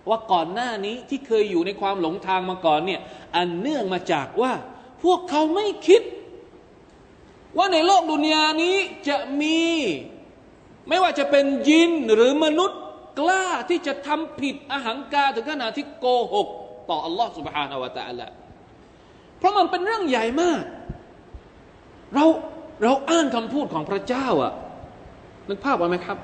[0.09, 3.01] ว่าก่อนหน้านี้ที่เคยอยู่ในความหลงทางมาก่อนเนี่ย
[3.35, 4.51] อันเนื่องมาจากว่า
[5.03, 6.01] พวกเขาไม่คิด
[7.57, 9.61] ว่าในโลกดุนยานี้จะมี
[10.87, 12.79] ไม่ว่าจะเป็นยินหรือมนุษย์
[13.20, 16.48] กล้าที่จะทำผิดอาหังการถึงขนาดที่โกหก
[16.90, 18.26] ต่ออัลลอฮ์ سبحانه และ تعالى
[19.38, 20.62] เพราะมันเป็นเรื่องใหญ่มาก
[22.14, 22.24] เรา
[22.84, 24.52] เราอ้างคำพูดของพระเจ้าอะ
[25.48, 26.18] นึกภาพไว้ไหมครับ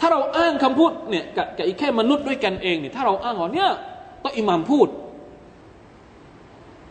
[0.00, 3.70] ถ้าเราอ้างคำพูดเนี่ยกับกับอีกแค่มนุษย์ด้วยกันเองเนี่ยถ้าเราอ้างว่าเนี่ย
[4.22, 4.88] ต้องอิหมามพูด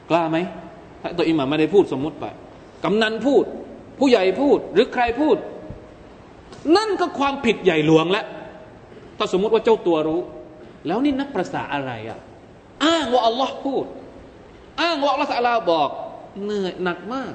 [0.09, 0.37] กล้าไหม
[1.01, 2.25] ถ้าตัวอิหม่ามไม่ได้พูดสมมุติไป
[2.83, 3.43] กำนันพูด
[3.99, 5.37] ผู้ใหญ่พูด หรือใครพูด
[6.77, 8.25] นั่นก็ความผิดใหญ่หลวงแล้ว
[9.22, 10.20] ถ้าสมมุติว่าเจ้าตัวรู้
[10.86, 12.18] แล้วนี่นับประษาอะไรอะ
[12.84, 13.84] อ้างว่าอัลลอฮ์พูด
[14.82, 15.88] อ้างว่าอัลลอฮ์สัลาบอก
[16.44, 17.32] เหนื่อยหนักมาก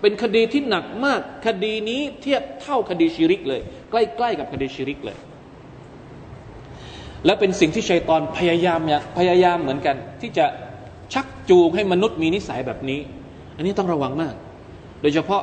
[0.00, 5.16] เป็นคดีที่หนักมาก คดีนี้เทียบเท่าคดีชิริกเลย ใกล้ๆกับคดีชิริกเลย
[7.24, 8.80] และเป็นสิ่งที่ชัยตอนพยายาม
[9.18, 10.46] พยายามเหมือนกัน ที่จะ
[11.14, 13.00] ชักจูงให้มนุษย์มีนิสัยแบบนี้
[13.56, 14.34] อันนี้ต้องระวังมาก
[15.00, 15.42] โดยเฉพาะ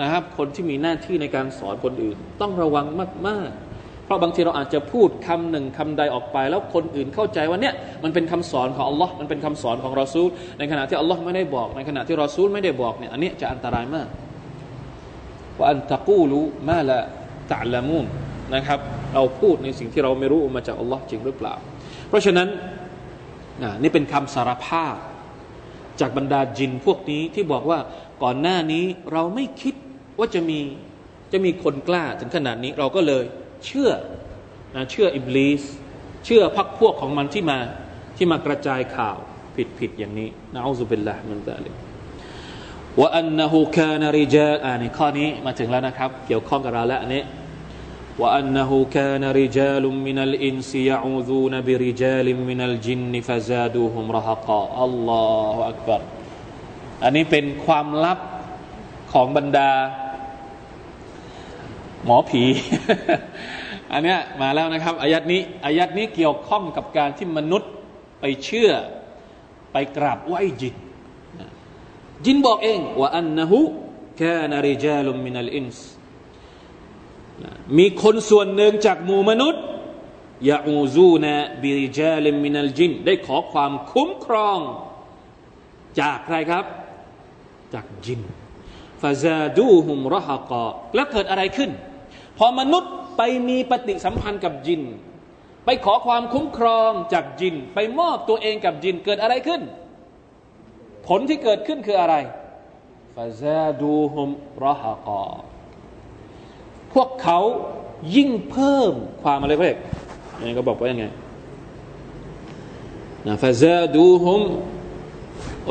[0.00, 2.86] นะครับคนที่มีหน้าที่ในการสอนคนอื่น ต้องระวัง
[3.28, 3.71] มากๆ
[4.04, 14.08] เพราะบางทีเราอาจจะพูดคำหนึ่งคำใดออกไป แล้วคนอื่นเข้าใจว่าเนี่ยมันเป็นคำสอนของอัลลอฮ์มันเป็นคำสอนของรอซูล ในขณะที่อัลลอฮ์ไม่ได้บอก ในขณะที่รอซูลไม่ได้บอกเนี่ยอันนี้จะอันตรายมาก
[15.58, 18.06] ว่าอันตะกูลูما لا تعلمون
[18.54, 18.80] นะครับ
[19.14, 21.54] เราพูดในสิ่งที่เราไม่รู้มาจากอัลลอฮ์จริงหรือเปล่า
[22.08, 22.48] เพราะฉะนั้น
[23.82, 24.96] นี่เป็นคำสารภาพ
[26.00, 27.78] จากบรรดาจินพวกนี้ที่บอกว่า
[28.22, 29.74] ก่อนหน้านี้เราไม่คิด
[30.18, 30.60] ว่าจะมี
[31.32, 33.24] จะมีคนกล้าถึงขนาดนี้เราก็เลย
[33.66, 33.90] เชื่อ
[34.74, 35.62] นะเชื่ออิบลิส
[36.24, 37.58] เชื่อพักพวกของมันที่มา
[38.16, 39.18] ที่มากระจายข่าว
[39.78, 41.74] ผิดๆอย่างนี้ نعوذ بالله من ذلك
[43.00, 47.22] وأنه كان رجال อันนี้ข้อนี้มาถึงแล้วนะครับ เกี่ยวข้องกับเราแล้วอันนี้
[48.20, 56.02] وأنه كان رجال من الإنس يعوذون برجال من الجن فزادوهم رهقا الله أكبر
[57.04, 58.18] อันนี้เป็นความลับ
[59.12, 59.70] ของบรรดา
[62.04, 62.42] หมอผี
[63.92, 67.70] อันเนี้ยมาแล้วนะครับอายัดนี้อายัดนี้เกี่ยวข้องกับการที่มนุษย์
[68.20, 68.70] ไปเชื่อ
[69.72, 70.74] ไปกราบไหว้จิน
[72.24, 75.86] จินบอกเองوأنه كان رجال من الإنس
[77.78, 79.62] มีคนส่วนหนึ่งจากหมู่มนุษย์
[80.50, 84.58] يعوذون برجال من الجن ได้ขอความคุ้มครอง
[86.00, 86.64] จากใครครับ
[87.74, 88.20] จากจิน
[89.02, 91.70] فزادوهم رهقا แล้วเกิดอะไรขึ้น
[92.38, 94.82] พอมนุษย์ไปมีปฏิสัมพันธ์กับจิน
[95.64, 99.62] ไปขอความคุ้มครองจากจิน ไปมอบตัวเองกับจินเกิดอะไรขึ้น
[101.08, 102.14] ผลที่เกิดขึ้นคืออะไร
[103.14, 104.28] ฟาซาดูฮุม
[104.64, 105.22] รหกอ
[106.92, 107.38] พวกเขา
[108.16, 108.92] ยิ่งเพิ่ม
[109.22, 109.76] ความอะไรเรียก
[110.38, 111.04] ยังไงก็บอกว่ายังไง
[113.26, 114.42] นะฟาซาดูฮุม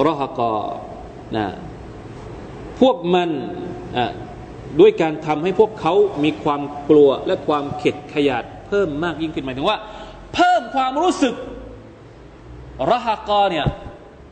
[0.07, 0.53] รหกอ
[1.37, 1.45] นะ
[2.79, 3.29] พวกมัน
[3.97, 4.05] อะ
[4.79, 9.77] ด้วยการทำให้พวกเขามีความกลัวและความเข็ดขยาดเพิ่มมากยิ่งขึ้นหมายถึงว่า
[10.33, 11.35] เพิ่มความรู้สึก
[12.89, 13.65] รหกอเนี่ย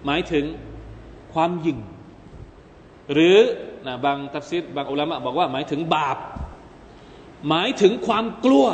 [0.06, 0.45] หมายถึง
[1.34, 1.78] ความยิ่ง
[3.13, 3.38] หรือ
[3.88, 6.17] นะบางทัฟซิดบางอุลามะบอกว่าหมายถึงบาป
[7.49, 8.65] หมายถึงความกลัว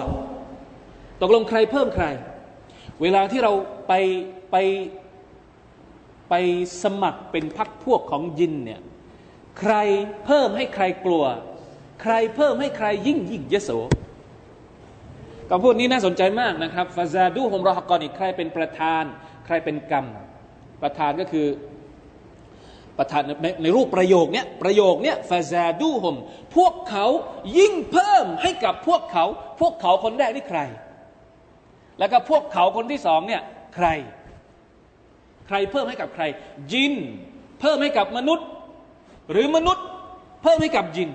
[1.21, 2.05] ตกลงใครเพิ่มใคร
[3.01, 3.51] เวลาที่เรา
[3.87, 3.93] ไป
[4.51, 4.55] ไป
[6.29, 6.33] ไป
[6.83, 8.81] สมัครเป็นพักพวกของยินเนี่ย
[9.59, 9.75] ใคร
[10.25, 11.23] เพิ่มให้ใครกลัว
[12.01, 13.69] ใครเพิ่มให้ใครยิ่งยิ่งเยโส
[15.49, 19.03] คำพูดนี้น่าสนใจมากนะครับฟาซาดูฮมรอฮกอนีใครเป็นประธาน
[19.45, 20.05] ใครเป็นกรรม
[20.81, 21.47] ประธานก็คือ
[22.97, 26.15] ประธานในในรูปประโยคเนี้ยประโยคเนี้ยฟาซาดูฮม
[26.55, 27.05] พวกเขา
[27.59, 29.25] ยิ่งเพิ่มให้กับพวกเขา
[29.61, 30.61] พวกเขาคนแรกนี่ใคร
[31.99, 33.41] แล้วก็พวกเขาคนที่สองเนี่ย
[33.75, 33.87] ใคร
[35.47, 36.23] ใครเพิ่มให้กับใคร
[36.71, 36.93] จิน
[37.59, 38.47] เพิ่มให้กับมนุษย์
[39.31, 39.85] หรือมนุษย์
[40.43, 41.09] เพิ่มให้กับจิน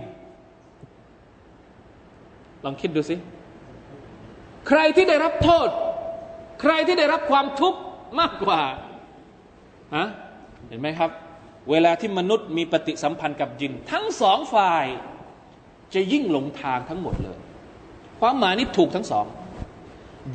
[2.64, 3.16] ลองคิดดูสิ
[4.68, 5.68] ใครที่ได้รับโทษ
[6.60, 7.80] ใครที่ได้รับความทุกข์
[8.20, 8.60] มากกว่า
[9.96, 10.06] ฮะ
[10.68, 11.10] เห็นไหมครับ
[11.70, 14.84] เวลาที่มนุษย์มีปฏิสัมพันธ์กับจิน ทั้งสองฝ่าย
[15.94, 17.38] จะยิ่งหลงทางทั้งหมดเลย
[18.20, 19.26] ความหมายนี้ถูกทั้งสอง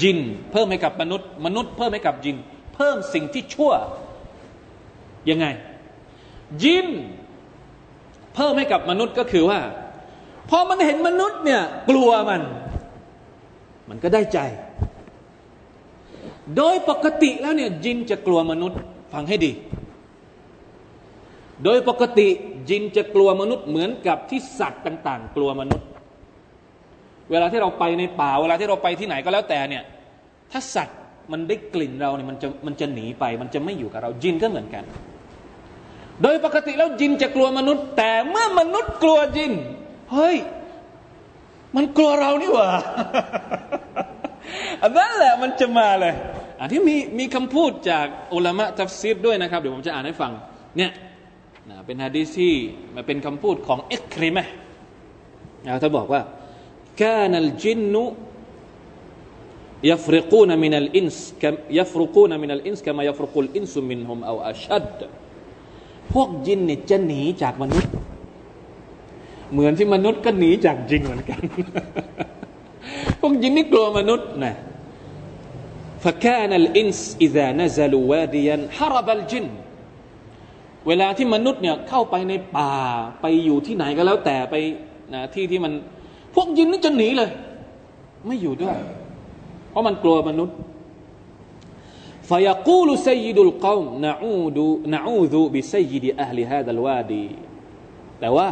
[0.01, 0.17] จิน
[0.51, 2.37] เพิ่มให้กับมนุษย์ มนุษย์เพิ่มให้กับจิน
[2.75, 3.71] เพิ่มสิ่งที่ชั่ว
[5.29, 5.45] ยังไง
[6.63, 6.87] จิน
[8.35, 9.59] เพิ่มให้กับมนุษย์ก็คือว่า
[10.49, 12.41] พอมันเห็นมนุษย์เนี่ย กลัวมัน
[13.89, 14.39] มันก็ได้ใจ
[16.57, 18.79] โดยปกติแล้วเนี่ยจินจะกลัวมนุษย์
[19.13, 19.51] ฟังให้ดี
[21.63, 22.27] โดยปกติ
[22.69, 25.87] จินจะกลัวมนุษย์เหมือนกับที่สัตว์ต่าง ๆ กลัวมนุษย์
[27.31, 29.83] เวลาที่เราไปในป่า เวลาที่เราไปที่ไหนก็แล้วแต่เนี่ย
[30.51, 30.99] ถ้าสัตว์
[31.31, 34.83] มันได้กลิ่นเราเนี่ยมันจะมันจะหนีไป มันจะไม่อยู่กับเราจินก็เหมือนกัน
[36.21, 39.51] โดยปกติแล้วจินจะกลัวมนุษย์ แต่เมื่อมนุษย์กลัวจิน
[40.12, 40.36] เฮ้ย
[41.76, 42.68] มันกลัวเรานี่หว่า
[44.82, 46.14] อันนั้นแหละมันจะมาเลย
[46.60, 50.32] อันที่มีมีคำพูดจากอุลามะทัฟซีดด้วยนะครับเดี๋ยวผมจะอ่านให้ฟัง
[50.76, 50.90] เนี่ย
[51.68, 52.54] นะเป็นฮะดีษที่
[52.94, 54.46] มาเป็นคำพูดของเอ็กคริมะ
[55.66, 56.22] นะท่านบอกว่า
[57.02, 57.94] كان الجن
[59.90, 61.16] يفرقون من الإنس
[61.78, 64.98] يفرقون من الإنس كما يفرق الإنس منهم أو أشد
[66.12, 67.92] พวกยินเนี่ยจะหนีจากมนุษย์
[69.52, 71.40] เหมือนที่มนุษย์ก็หนีจากจินเหมือนกัน
[73.20, 74.54] พวกยินนี่กลัวมนุษย์นะ
[76.04, 79.46] فكان الإنس إذا نزلوا واديا هرب الجن
[80.86, 82.72] เวลาที่มนุษย์เนี่ยเข้าไปในป่า
[83.20, 84.54] ไปอยู่ที่ไหนก็แล้วแต่ไป
[85.14, 85.72] นะที่ที่มัน
[86.34, 87.30] พวกยินนี่จะหนีเลย
[88.26, 88.76] ไม่อยู่ด้วย
[89.70, 90.56] เพราะมันกลัวมนุษย์
[92.30, 94.58] فيقول سيد القوم نعود
[94.94, 97.26] نعوذ بسيد أهل هذا الوادي
[98.20, 98.48] แต่ว่า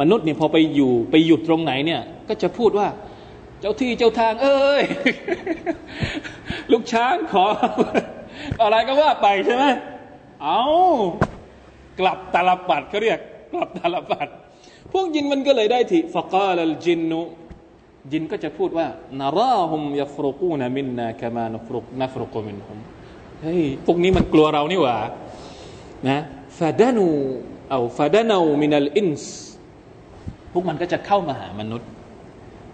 [0.00, 2.88] มนุษย์เนี่ยพอไปอยู่ไปหยุดตรงไหนเนี่ย ก็จะพูดว่า
[3.60, 4.82] เจ้าที่เจ้าทาง เอ้ย
[6.72, 7.46] ลูกช้างขอ
[8.62, 9.64] อะไรก็ว่าไปใช่ไหม
[10.42, 10.62] เอา
[12.00, 13.18] กลับตาลปัดเขาเรียก
[13.52, 14.28] กลับตาลปัด
[14.92, 17.20] พวกยินมันก็เลยได้ที่ฟะกาลจินนุ
[18.12, 18.86] ยินก็จะพูดว่า
[19.20, 22.78] นาราหุมยฟรุกูนมินนากามานฟรุกนฟรุกมินหุม
[23.42, 24.96] เฮ้ยพวกนี้มันกลัวเรานี่หว่า
[26.08, 26.18] นะ
[26.58, 27.08] ฟาดานู
[27.70, 29.36] เอาฟาดานูมินัลอินส์
[30.52, 31.88] พวกมันก็จะเข้ามาหามนุษย์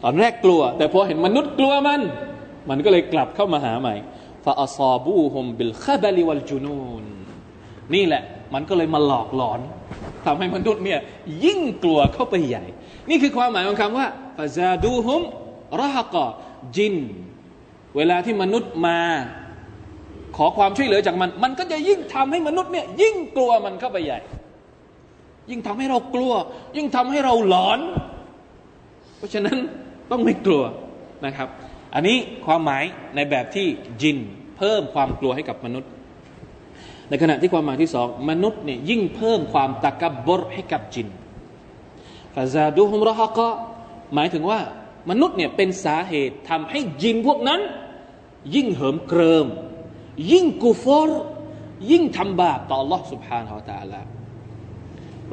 [0.03, 2.01] ตอนแรกกลัว แต่พอเห็นมนุษย์กลัวมัน
[2.71, 3.95] มันก็เลยกลับเข้ามาหาใหม่
[4.45, 7.05] ฟาอัซาบูฮุมบิลขบลิวัลจุนูน
[7.95, 8.23] นี่แหละ
[8.55, 9.61] มันก็เลยมาหลอกหลอน
[10.25, 11.01] ทำให้มนุษย์เนี่ย
[11.45, 12.65] ยิ่งกลัวเข้าไปใหญ่
[13.11, 14.07] นี่คือความหมายของคำว่า
[14.39, 15.23] ฟาซาดูฮุม
[15.81, 16.27] รหกอ
[16.77, 16.95] จิน
[17.97, 18.99] เวลาที่มนุษย์มา
[20.37, 24.19] ขอความช่วยเหลือจากมัน มันก็จะยิ่งทำให้มนุษย์เนี่ยยิ่งกลัวมันเข้าไปใหญ่
[25.50, 26.34] ยิ่งทำให้เรากลัว
[26.78, 27.80] ยิ่งทำให้เราหลอน
[29.18, 29.58] เพราะฉะนั้น
[30.12, 30.64] ต้องไม่กลัว
[31.26, 31.48] นะครับ
[31.96, 32.84] อันนี้ความหมาย
[33.16, 33.68] ในแบบที่
[34.02, 34.18] จิน
[34.58, 35.90] เพิ่มความกลัวให้กับมนุษย์
[37.10, 41.08] ในขณะที่ความหมายที่สองมนุษย์เนี่ยยิ่งเพิ่มความตะกับบรให้กับจิน
[42.36, 43.50] ฟาซาดูฮุมรหกะ
[44.16, 44.60] หมายถึงว่า
[45.10, 47.62] มนุษย์เนี่ยเป็นสาเหตุทำให้ยินพวกนั้น
[48.56, 49.46] ยิ่งเหิมเกริม
[50.32, 51.24] ยิ่งกูฟอร์
[51.92, 54.23] ยิ่งทำบาปต่อ Allah سبحانه และ تعالى เพ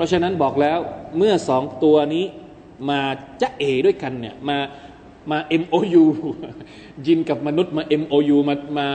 [0.01, 0.79] ราะฉะนั้นบอกแล้ว
[1.17, 2.25] เมื่อสองตัวนี้
[2.89, 3.01] มา
[3.43, 4.59] จะเอด้วยกันเนี่ยมา
[5.31, 6.05] มา MOU
[7.07, 8.89] ยินกับมนุษย์มา MOU มามา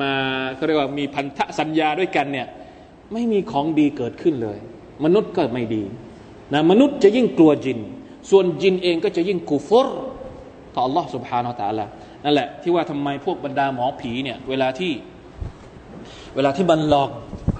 [0.00, 0.12] มา
[0.54, 2.46] เขาเรียกว่ามีพันธสัญญาด้วยกันเนี่ย
[3.12, 4.58] ไม่มีของดีเกิดขึ้นเลย
[5.04, 5.82] มนุษย์ก็ไม่ดี
[6.52, 7.78] นะมนุษย์จะยิ่งกลัวจิน
[8.30, 9.86] ส่วนจินเองก็จะยิ่งกูฟร
[10.74, 11.86] ต่อ Allah سبحانه และ تعالى
[12.24, 14.92] นั่นแหละที่ว่าทำไมพวกบรรดาหมอผีเนี่ยเวลาที่
[16.34, 17.10] เวลาที่มันหลอก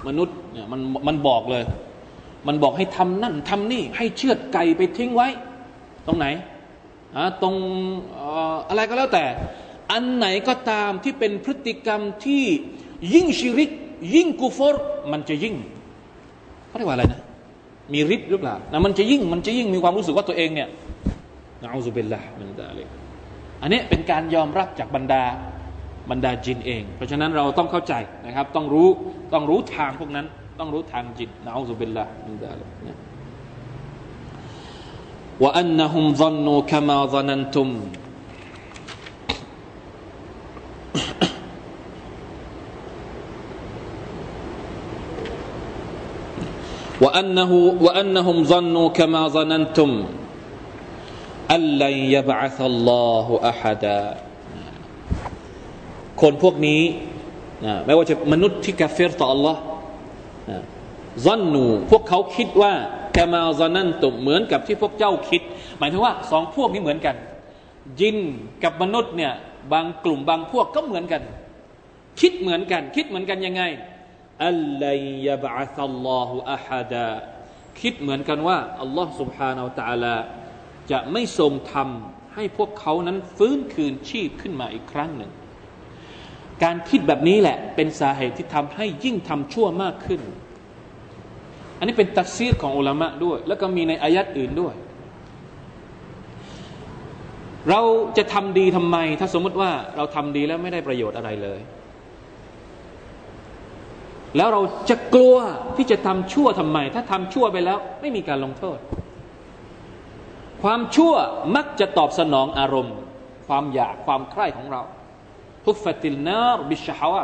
[0.07, 1.63] มนุษย์เนี่ยมันมันบอกเลย
[2.46, 5.28] มันบอกให้ทำนั่นทำนี่ ให้เชือดไก่ไปทิ้งไว้
[6.06, 6.26] ตรงไหน
[7.16, 7.54] อะตรง
[8.68, 9.24] อะไรก็แล้วแต่
[9.92, 12.44] อันไหนก็ตามที่เป็นพฤติกรรมที่
[13.14, 13.70] ยิ่งชิริก
[14.14, 15.54] ยิ่งกูฟอร์มันจะยิ่ง
[16.68, 17.20] เขาเรียกว่าอะไรนะ
[17.92, 20.68] มีฤทธิ์หรือเปล่านะมันจะยิ่งมันจะยิ่งมีความรู้สึกว่าตัวเองเนี่ย
[21.62, 22.88] นะอูซุบิลละมันดาเลย
[23.62, 25.22] อันนี้เป็นการยอมรับจากบรรดา
[26.10, 27.94] บรรดาจินเอง เพราะฉะนั้นเราต้องเข้าใจ
[28.26, 28.88] นะครับ ต้องรู้
[29.32, 30.26] ต้องรู้ทางพวกนั้น
[30.58, 32.96] ต้องรู้ทางจิตนะอูซุบิลละมินดาลิกนะ
[35.42, 37.68] ว่าอันนหุมซันนูคามาซันันตุม
[47.02, 49.90] ว่าอันนหูว่าอันนหุมซันนูคามาซันันตุม
[51.54, 54.02] อัลลัยยบะซัลลอฮุอะฮัดา
[56.20, 56.82] คนพวกนี้
[57.64, 59.56] นะไม่ว่าจะมนุษย์ที่กาเฟรต่อ Allah
[61.25, 62.73] ซันนูพวกเขาคิดว่า
[63.13, 65.41] แกมาซานันตุเหมือนกับที่พวกเจ้าคิด
[65.77, 67.15] หมายถึงว่าสองพวกนี้เหมือนกัน
[68.01, 68.17] ยิน
[68.63, 69.33] กับมนุษย์เนี่ย
[69.73, 71.21] บางกลุ่มบางพวกก็เหมือนกัน
[72.21, 73.63] คิดเหมือนกัน คิดเหมือนกันยังไง
[74.45, 77.09] อัลลัยยบะซัลลอฮุอะฮัดา
[77.81, 80.15] คิดเหมือนกันว่าอัลลอฮ์ سبحانه และ تعالى
[80.91, 85.31] จะไม่ทรงทำให้พวกเขานั้นฟื้นคืนชีพขึ้นมาอีกครั้งหนึ่ง
[86.63, 90.42] การคิดแบบนี้แหละ เป็นสาเหตุที่ทำให้ยิ่งทำชั่วมากขึ้น อั
[91.84, 94.74] นนี้เป็นตักซีรของอุลามะด้วย แล้วก็มีในอายัดอื่นด้วย
[97.70, 97.80] เรา
[98.18, 101.60] จะทำดีทำไม ถ้าสมมติว่าเราทำดีแล้วไม่ได้ประโยชน์อะไรเลย
[104.36, 104.60] แล้วเรา
[104.90, 105.36] จะกลัว
[105.76, 108.78] ที่จะทำชั่วทำไม ถ้าทำชั่วไปแล้ว ไม่มีการลงโทษ
[110.62, 111.14] ความชั่ว
[111.56, 112.96] มักจะตอบสนองอารมณ์
[113.46, 114.82] ความอยากความใคร่ของเรา
[115.66, 117.22] ทุฟติลนารบิชฮาวะ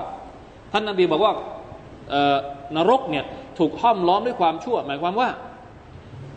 [0.73, 1.33] ท่านนบีบอกว่า
[2.77, 3.25] นรกเนี่ย
[3.59, 5.29] ถูกห้อมล้อมด้วยความชั่ว หมายความว่า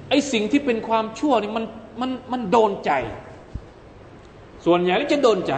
[0.10, 1.66] ไอ้สิ่งที่เป็นความชั่วนี่มัน
[2.02, 2.92] มันมันโดนใจ
[4.66, 5.54] ส่วนใหญ่จะโดนใจ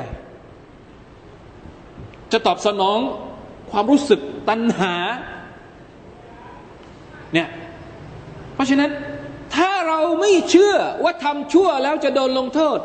[2.32, 2.99] จะตอบสนอง
[3.72, 4.93] ความรู้สึกตัณหา
[7.34, 7.47] เนี่ย
[8.53, 8.91] เพราะฉะนั้น
[9.55, 12.80] ถ้าเราไม่เชื่อว่าทำชั่วแล้วจะโดนลงโทษ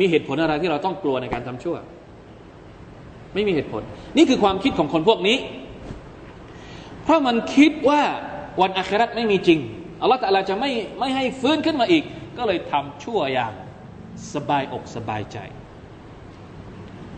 [0.00, 1.76] มีเหตุผลอะไรที่เราต้องกลัวในการทำชั่ว
[3.34, 3.82] ไม่มีเหตุผล
[4.16, 5.36] นี่คือความคิดของคนพวกนี้
[7.08, 8.02] เพราะมันคิดว่า
[8.60, 9.60] วันอาคราตไม่มีจริง
[10.02, 12.04] อัลลอฮฺแต่ละจะไม่ไม่ให้ฟื้นขึ้นมาอีก
[12.38, 13.52] ก็เลยทำชั่วอย่าง
[14.34, 15.38] สบายอกสบายใจ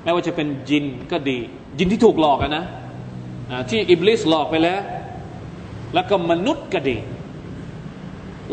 [0.02, 1.38] ไม่ว่าจะเป็นจินก็ดี
[1.78, 2.64] จินที่ถูกหลอกนะ
[3.70, 4.80] ที่อิบลิสหลอกไปแล้ว
[5.94, 6.96] แล้วก็มนุษย์ก็ดี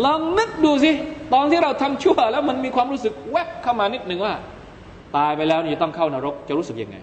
[0.05, 0.91] ลองนึกดูสิ
[1.33, 4.33] ตอนที่เราทำชั่วแล้วมันมีความรู้สึกแวบเข้ามานิดหนึ่งว่า
[5.17, 6.97] ตายไปแล้วนี่ต้องเข้านรกจะรู้สึกยังไง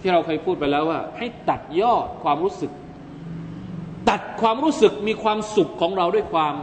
[0.00, 2.70] ที่เราเคยพูดไปแล้วว่า ให้ตัดยอดความรู้สึก
[4.08, 6.54] ตัดความรู้สึกมีความสุขของเราด้วยความ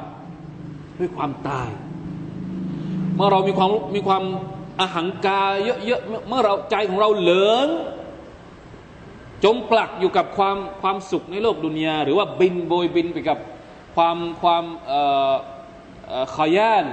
[0.99, 1.69] ด้วยความตาย
[3.15, 4.23] เมื่อเรามีความมีความ
[4.79, 7.67] อาหังกาเยอะๆเมื่อเราใจของเราเหลือง
[9.43, 13.37] จมปลักอยู่กับความความสุขในโลกดุนยา หรือว่าบินโบยบินไปกับ
[13.95, 14.63] ความความ
[16.35, 16.85] ขยาน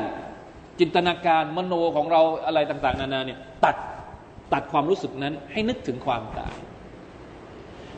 [0.78, 3.76] จินตนาการมโนของเราอะไรต่าง ๆ นานาเนี่ยตัด
[4.52, 6.54] ตัดความรู้สึกนั้นให้นึกถึงความตาย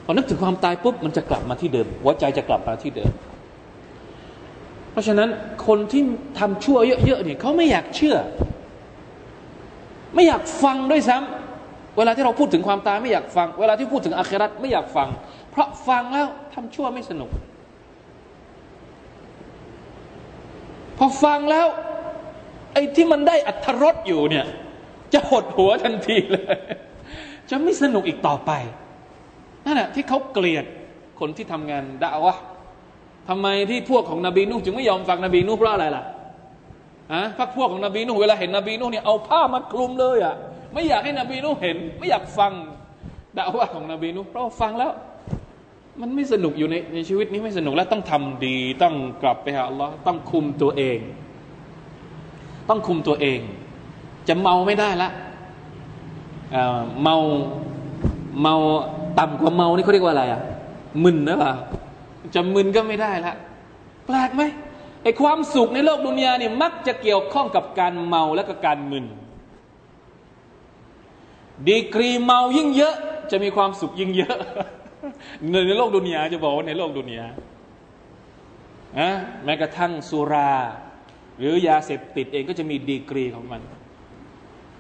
[0.05, 3.11] พอนึกถึงความตายปุ๊บมันจะกลับมาที่เดิมหัวใจจะกลับมาที่เดิม
[4.91, 5.29] เพราะฉะนั้น
[5.67, 6.03] คนที่
[6.39, 8.17] ทำชั่วเยอะๆเนี่ยเขาไม่อยากเชื่อ
[10.15, 15.09] ไม่อยากฟังด้วยซ้ำเวลาที่เราพูดถึงความตายไม่อยากฟัง เวลาที่พูดถึงอาคราตไม่อยากฟัง
[15.51, 17.31] เพราะฟังแล้วทำชั่วไม่สนุก
[20.99, 21.67] พอฟังแล้ว
[22.73, 24.47] ไอ้ที่มันได้อัธรสอยู่เนี่ย
[25.13, 26.45] จะหดหัวทันทีเลย
[27.51, 28.53] จะไม่สนุกอีกต่อไป
[29.65, 30.65] นั่นแหละที่เขาเกลียด
[31.21, 32.35] คนที่ทำงานด่าวะ
[33.29, 36.05] ทำไมที่พวกของนบีนุ่จึงไม่ยอมฟังนบีนุ่เพราะอะไรล่ะ
[37.13, 40.35] อะพักพวกของนบีนุ่เวลาเห็นนบีนุ่เนี่ยเอาผ้ามาคลุมเลยอะ่ะ
[40.73, 42.53] ไม่อยากให้นบีนุ่เห็น ไม่อยากฟัง
[43.37, 44.93] ด่าวะของนบีนุ่เพราะฟังแล้ว
[46.01, 50.99] มันไม่สนุกอยู่ในในชีวิตนี้ไม่สนุกแล้วต้องทำดี ต้องกลับไปหาอัลลอฮ์ต้องคุมตัวเอง
[52.69, 53.41] ต้องคุมตัวเอง
[54.29, 55.11] จะเมาไม่ได้ละ
[57.03, 57.17] เมา
[58.43, 58.55] เมา
[59.19, 60.41] ต่ำกว่าเมานี่เขาเรียกว่าอะไรอะ
[61.05, 61.53] มึนนะเปล่า
[62.35, 63.35] จะมึนก็ไม่ได้ละ
[64.07, 64.43] แปลกไหม
[65.03, 69.05] ไอความสุขในโลกดุนยาเนี่ยมักจะเกี่ยวข้องกับการเมาและก็การมึน
[71.69, 72.95] ดีกรีเมายิ่งเยอะ
[73.31, 74.37] จะมีความสุขยิ่งเยอะ
[75.67, 77.27] ในโลกดุนยาจะบอกว่าในโลกดุนยา
[78.99, 79.11] อะ
[79.45, 80.53] แม้กระทั่งสุรา
[81.39, 83.61] หรือยาเสพติดเองก็จะมีดีกรีของมัน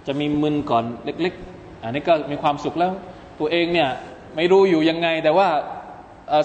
[0.07, 2.93] จะมีมึนก่อนเล็ก ๆ อันนี้ก็มีความสุขแล้ว
[3.41, 3.89] ตัวเองเนี่ย
[4.37, 5.49] ไม่รู้อยู่ยังไง แต่ว่า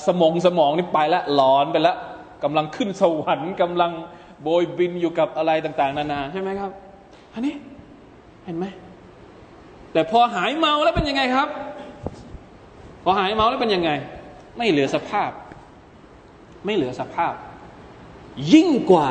[0.07, 1.97] สมองสมองนี่ไปแล้วหลอนไปแล้ว
[2.43, 3.91] กำลังขึ้นสวรรค์กำลัง
[4.41, 6.71] โบยบินอยู่กับอะไรต่าง ๆ นานาใช่ไหมครับ
[7.33, 7.53] อันนี้
[8.45, 8.65] เห็นไหม
[9.93, 11.49] แต่พอหายเมาแล้วเป็นยังไงครับ
[13.03, 13.91] พอหายเมาแล้วเป็นยังไง
[14.57, 15.31] ไม่เหลือสภาพ
[16.65, 17.33] ไม่เหลือสภาพ
[18.53, 19.09] ยิ่งกว่า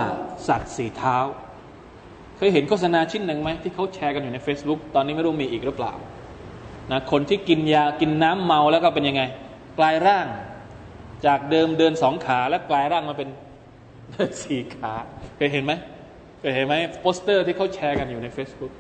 [0.49, 1.17] สัตว์สีเท้า
[2.37, 5.93] เคยเห็นโฆษณาชิ้นหนึ่งไหมที่เขาแชร์กันอยู่ใน Facebook ตอนนี้ไม่รู้มีอีกหรือเปล่า
[6.91, 9.23] นะคนที่กินยากินน้ำเมาแล้วก็เป็นยังไง
[9.79, 10.27] กลายร่าง
[11.27, 13.29] จากเดิมเดินสองขาแล้วกลายร่างมาเป็น
[14.43, 14.93] สี่ขา
[15.37, 15.73] เคยเห็นไหม
[16.41, 18.73] เคยเห็นไหมโปสเตอร์ที่เขาแชร์กันอยู่ใน Facebook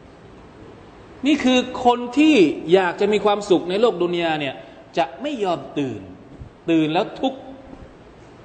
[1.27, 2.35] นี่คือคนที่
[2.73, 4.55] อยากจะมีความสุขในโลกดุนยาเนี่ย
[4.99, 6.01] จะไม่ยอมตื่น
[6.71, 7.41] ตื่นแล้วทุกข์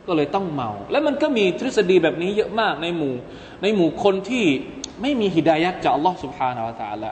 [0.08, 3.16] ก็เลยต้องเมา แล้วมันก็มีทฤษฎีแบบนี้เยอะมากในหมู่
[3.62, 4.46] ในหมู่คนที่
[5.02, 7.12] ไม่มีฮิดายัดจากอัลลอฮ์สุบฮานาวะตาละ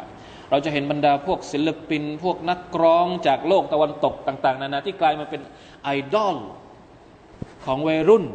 [0.52, 5.42] เราจะเห็นบรรดาพวกศิลปิน พวกนักกร้องจากโลกตะวันตกต่าง ๆ นานาที่กลายมาเป็น
[5.84, 6.38] ไอดอล
[7.66, 8.26] ของวัยรุ่น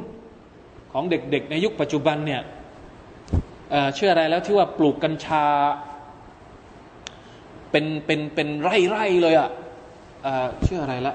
[0.93, 2.43] ของเด็กๆ ในยุคปัจจุบันเนี่ย
[3.95, 5.45] เชื่ออะไรแล้วที่ว่าปลูกกัญชา
[7.71, 9.51] เป็นเป็นเป็นไร่ๆเลยอะ่ะ
[10.65, 11.15] เชื่ออะไรละ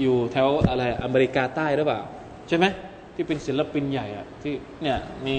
[0.00, 2.00] อยู่แถวอะไรอเมริกาใต้หรือเปล่า
[2.48, 2.66] ใช่ไหม
[3.14, 5.36] ที่เป็นศิลปินใหญ่อะที่เนี่ยมี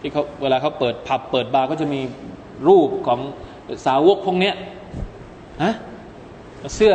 [0.00, 2.00] ที่เขาเวลาเขาเปิดผับเปิดบาร์ก็จะมี
[2.68, 3.20] รูปของ
[3.86, 4.54] สาวกพวกเนี้ย
[5.62, 5.74] ฮะ
[6.74, 6.92] เสื้อ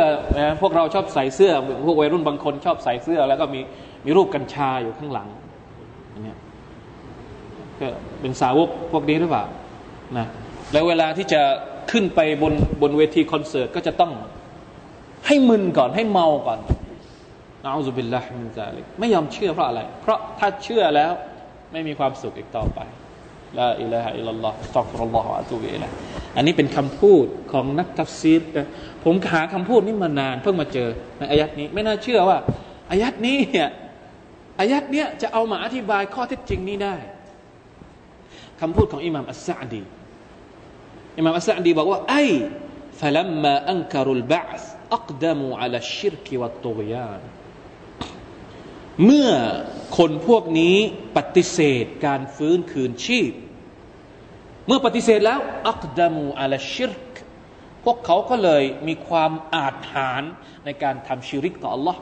[0.60, 1.52] พวกเราชอบใส่เสื้อ
[1.86, 3.60] พวกวัยรุ่นบางคนชอบใส่เสื้อ แล้วก็มี
[4.04, 5.28] มีรูปกัญชาอยู่ข้างหลัง
[6.24, 6.38] เนี่ย
[7.80, 7.88] ก็
[8.20, 9.44] เป็นสาวกพวกนี้หรือเปล่า
[10.18, 10.26] นะ
[10.72, 11.42] แล้วเวลาที่จะ
[11.90, 12.52] ขึ้นไปบน
[12.82, 14.12] บนเวทีคอนเสิร์ตก็จะต้อง
[15.26, 16.60] ให้มึนก่อนให้เมาก่อน
[17.62, 21.12] أعوذ بالله من ذلكไม่ยอมเชื่อเพราะอะไร เพราะถ้าเชื่อแล้ว
[21.72, 22.80] ไม่มีความสุขอีกต่อไป
[23.59, 25.87] ลาอิลาฮะอิลลัลลอฮฺสักรุลลอฮฺอะตูบิละ
[26.35, 28.67] อันนี้เป็นคำพูดของนักตัฟซีดนะ
[29.03, 32.37] ผมหาคำพูดนี้มานาน เพิ่งมาเจอในอายัดนี้ ไม่น่าเชื่อว่า
[32.91, 33.69] อายัดนี้เนี่ย
[34.59, 36.95] อายัดเนี้ยจะเอามาอธิบายข้อเท็จจริงนี้ได้
[38.61, 39.81] คำพูดของอิหม่ามอัสซาดี
[41.17, 42.25] อิหม่ามอัสซาดีบอกว่าไอ้
[43.01, 44.63] فلما أنكروا البعث
[44.95, 45.33] อักดา
[49.05, 49.29] เมื่อ
[49.97, 50.77] คนพวกนี้
[51.17, 53.31] ปฏิเสธการฟื้นคืนชีพ
[54.67, 57.11] เมื่อปฏิเสธแล้วอักดามูอัลชิรก
[57.85, 60.23] พวกเขาก็เลยมีความอาจหาร
[60.65, 61.97] ในการทำชิริกต่อ Allah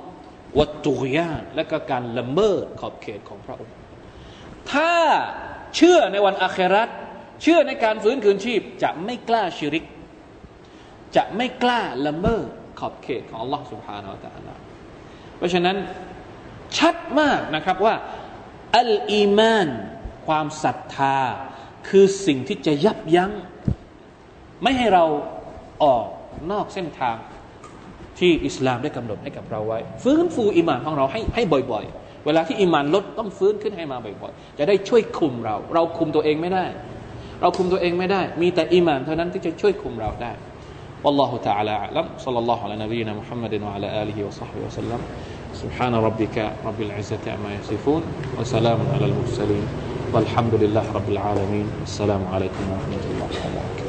[0.60, 3.76] วัตตุกยานและก็การละเมิดขอบเขตของพระองค์
[4.72, 4.94] ถ้า
[5.76, 6.90] เชื่อในวันอาคราต
[7.42, 9.86] เชื่อในการฟื้นคืนชีพ จะไม่กล้าชิริก
[11.16, 12.48] จะไม่กล้าละเมิด
[12.80, 14.54] ขอบเขตของ Allah سبحانه และ تعالى
[15.38, 15.78] เพราะฉะนั้น
[16.78, 17.96] ชัดมากนะครับว่า
[18.78, 19.70] อัลอีมาน
[20.28, 21.18] ความศรัทธา
[21.90, 23.32] คือสิ่งที่จะยับยัง้ง
[24.64, 25.06] ไม่ให้เรา
[25.84, 26.06] ออก
[26.52, 27.18] นอกเส้นทาง
[28.20, 36.66] ที่อิสลามได้กำหนดให้กับเราไว้ ฟื้นฟูอิมานของเราให้ให้บ่อยๆ เวลาที่อิมานลดต้องฟื้นขึ้นให้มาบ่อยๆ จะได้ช่วยคุมเรา เราคุมตัวเองไม่ได้
[37.42, 40.34] เราคุมตัวเองไม่ได้ มีแต่อิมานเท่านั้นที่จะช่วยคุมเราได้
[41.06, 45.02] والله تعالى أعلم صلى الله على نبينا محمد وعلى آله وصحبه وسلم
[45.57, 48.03] سبحان ربك رب العزة عما يصفون
[48.41, 49.67] وسلام على المرسلين
[50.13, 51.67] والحمد لله رب العالمين.
[51.83, 53.86] السلام عليكم ورحمة الله وبركاته.